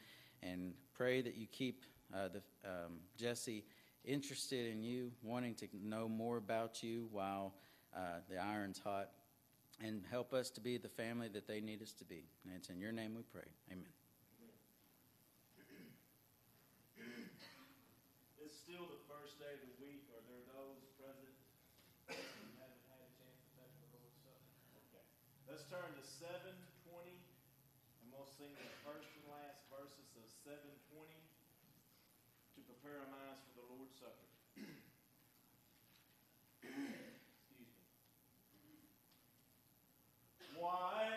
and 0.45 0.75
pray 0.95 1.23
that 1.23 1.35
you 1.35 1.49
keep 1.51 1.83
uh, 2.15 2.29
the, 2.29 2.43
um, 2.65 3.01
Jesse 3.19 3.65
interested 4.05 4.71
in 4.71 4.83
you, 4.83 5.13
wanting 5.23 5.55
to 5.57 5.69
know 5.83 6.09
more 6.09 6.37
about 6.37 6.83
you 6.83 7.09
while 7.11 7.55
uh, 7.97 8.21
the 8.29 8.39
iron's 8.39 8.79
hot, 8.79 9.11
and 9.83 10.05
help 10.11 10.33
us 10.33 10.51
to 10.51 10.61
be 10.61 10.79
the 10.79 10.89
family 10.89 11.29
that 11.29 11.47
they 11.49 11.61
need 11.61 11.83
us 11.83 11.93
to 11.93 12.05
be. 12.05 12.23
And 12.45 12.55
it's 12.55 12.69
in 12.69 12.79
your 12.79 12.93
name 12.93 13.15
we 13.15 13.23
pray. 13.33 13.49
Amen. 13.73 13.91
It's 18.39 18.55
still 18.55 18.87
the 18.87 19.03
first 19.09 19.41
day 19.41 19.51
of 19.51 19.61
the 19.65 19.75
week. 19.83 20.05
Are 20.15 20.23
there 20.31 20.45
those 20.53 20.85
present 21.01 21.35
who 22.07 22.15
haven't 22.61 22.85
had 22.87 23.01
a 23.01 23.11
chance 23.19 23.41
to 23.41 23.49
touch 23.57 23.73
the 23.83 23.89
Lord's 23.97 24.21
Supper? 24.21 24.47
Okay. 24.93 25.03
Let's 25.49 25.65
turn 25.67 25.91
to 25.97 26.05
seven 26.05 26.55
twenty, 26.87 27.19
and 28.05 28.13
we'll 28.13 28.29
sing 28.29 28.53
the 28.55 28.69
first 28.85 29.09
and 29.17 29.27
last 29.33 29.65
verses 29.73 30.13
of 30.15 30.29
seven 30.45 30.71
twenty 30.93 31.19
to 32.55 32.61
prepare 32.69 33.01
our 33.01 33.11
minds 33.11 33.43
for 33.49 33.65
the 33.65 33.67
Lord's 33.75 33.97
Supper. 33.97 34.29
Excuse 34.53 34.71
me. 34.71 34.87
Why 40.65 41.14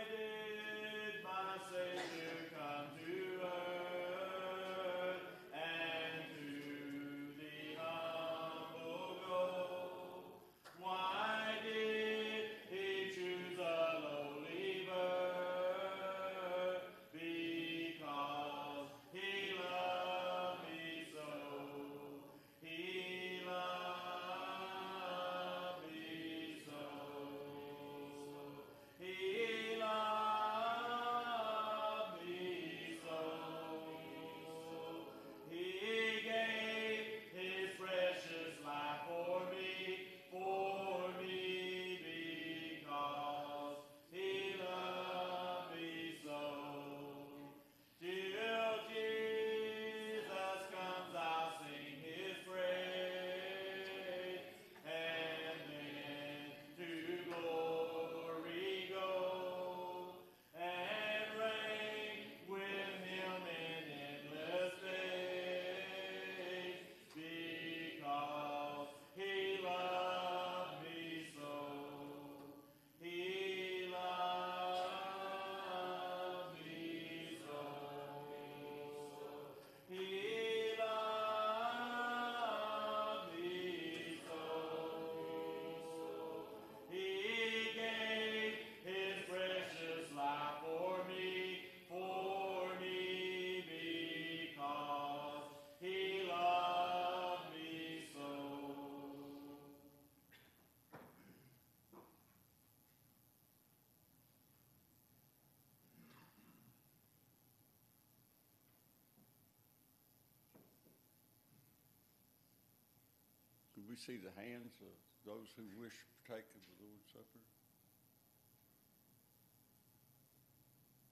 we 113.87 113.95
see 113.95 114.19
the 114.19 114.35
hands 114.35 114.75
of 114.83 114.93
those 115.23 115.47
who 115.55 115.63
wish 115.79 115.95
to 115.95 116.07
partake 116.27 116.47
of 116.51 116.61
the 116.67 116.75
Lord's 116.83 117.07
Supper? 117.11 117.43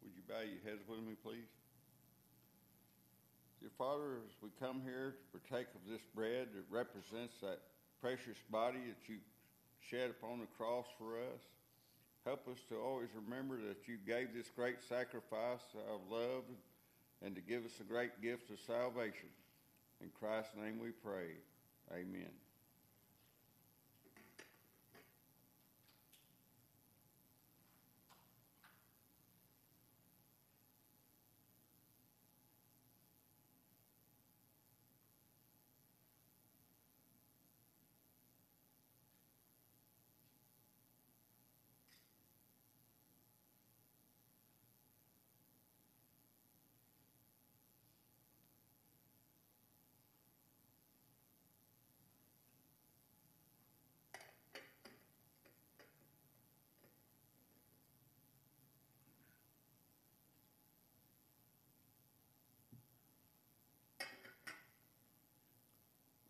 Would 0.04 0.12
you 0.16 0.24
bow 0.28 0.44
your 0.44 0.62
heads 0.68 0.84
with 0.88 1.00
me, 1.00 1.16
please? 1.16 1.50
Dear 3.62 3.72
Father, 3.78 4.20
as 4.28 4.36
we 4.44 4.50
come 4.60 4.84
here 4.84 5.16
to 5.16 5.40
partake 5.40 5.72
of 5.74 5.82
this 5.90 6.04
bread 6.14 6.50
that 6.54 6.68
represents 6.70 7.40
that 7.42 7.64
precious 8.02 8.38
body 8.52 8.84
that 8.86 9.08
you 9.08 9.18
shed 9.80 10.12
upon 10.12 10.40
the 10.40 10.52
cross 10.60 10.86
for 11.00 11.18
us, 11.18 11.42
help 12.26 12.48
us 12.48 12.60
to 12.70 12.76
always 12.76 13.10
remember 13.16 13.58
that 13.58 13.88
you 13.88 13.98
gave 14.06 14.36
this 14.36 14.52
great 14.56 14.84
sacrifice 14.84 15.64
of 15.90 16.02
love 16.12 16.44
and 17.24 17.34
to 17.36 17.42
give 17.42 17.66
us 17.66 17.80
a 17.80 17.84
great 17.84 18.22
gift 18.22 18.52
of 18.52 18.60
salvation. 18.60 19.32
In 20.02 20.10
Christ's 20.20 20.56
name 20.56 20.78
we 20.78 20.92
pray. 20.92 21.40
Amen. 21.92 22.45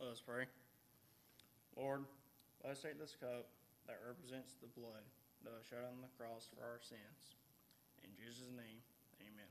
Let 0.05 0.13
us 0.13 0.21
pray. 0.21 0.45
Lord, 1.73 2.05
let 2.61 2.77
us 2.77 2.81
take 2.85 3.01
this 3.01 3.17
cup 3.17 3.49
that 3.89 3.97
represents 4.05 4.53
the 4.61 4.69
blood 4.77 5.01
that 5.41 5.49
was 5.49 5.65
shed 5.65 5.81
on 5.81 5.97
the 5.97 6.13
cross 6.13 6.45
for 6.45 6.61
our 6.61 6.77
sins. 6.77 7.33
In 8.05 8.13
Jesus' 8.13 8.53
name, 8.53 8.85
amen. 9.17 9.49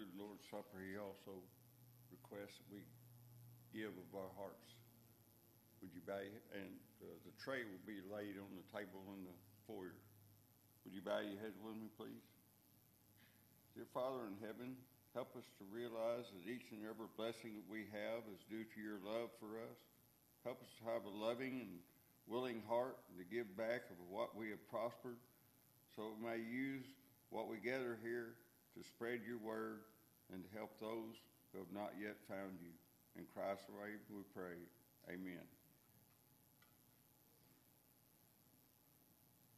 Conclude 0.00 0.16
the 0.16 0.24
Lord's 0.24 0.48
Supper, 0.48 0.80
he 0.80 0.96
also 0.96 1.44
requests 2.08 2.56
that 2.56 2.68
we 2.72 2.80
give 3.76 3.92
of 3.92 4.08
our 4.16 4.32
hearts. 4.32 4.72
Would 5.84 5.92
you 5.92 6.00
bow, 6.08 6.24
and 6.56 6.72
uh, 7.04 7.20
the 7.28 7.36
tray 7.36 7.68
will 7.68 7.84
be 7.84 8.00
laid 8.08 8.40
on 8.40 8.48
the 8.56 8.64
table 8.72 9.04
in 9.12 9.28
the 9.28 9.36
foyer. 9.68 10.00
Would 10.84 10.96
you 10.96 11.04
bow 11.04 11.20
your 11.20 11.36
heads 11.44 11.60
with 11.60 11.76
me, 11.76 11.92
please? 12.00 12.24
Dear 13.76 13.84
Father 13.92 14.24
in 14.24 14.40
heaven, 14.40 14.72
help 15.12 15.36
us 15.36 15.44
to 15.60 15.68
realize 15.68 16.24
that 16.32 16.48
each 16.48 16.72
and 16.72 16.80
every 16.88 17.12
blessing 17.20 17.60
that 17.60 17.68
we 17.68 17.84
have 17.92 18.24
is 18.32 18.40
due 18.48 18.64
to 18.64 18.78
your 18.80 19.04
love 19.04 19.28
for 19.36 19.60
us. 19.60 19.80
Help 20.48 20.64
us 20.64 20.72
to 20.80 20.82
have 20.88 21.04
a 21.04 21.12
loving 21.12 21.60
and 21.60 21.76
willing 22.24 22.64
heart 22.64 22.96
and 23.12 23.20
to 23.20 23.26
give 23.28 23.52
back 23.52 23.84
of 23.92 24.00
what 24.08 24.32
we 24.32 24.48
have 24.48 24.64
prospered 24.72 25.20
so 25.92 26.16
we 26.16 26.24
may 26.24 26.40
use 26.40 26.88
what 27.28 27.52
we 27.52 27.60
gather 27.60 28.00
here 28.00 28.40
to 28.76 28.84
spread 28.84 29.20
your 29.26 29.38
word 29.38 29.80
and 30.32 30.42
to 30.44 30.50
help 30.56 30.70
those 30.80 31.18
who 31.52 31.58
have 31.58 31.72
not 31.74 31.92
yet 32.00 32.16
found 32.28 32.58
you. 32.62 32.72
In 33.18 33.26
Christ's 33.34 33.66
name 33.68 33.98
we 34.10 34.22
pray. 34.34 34.58
Amen. 35.08 35.59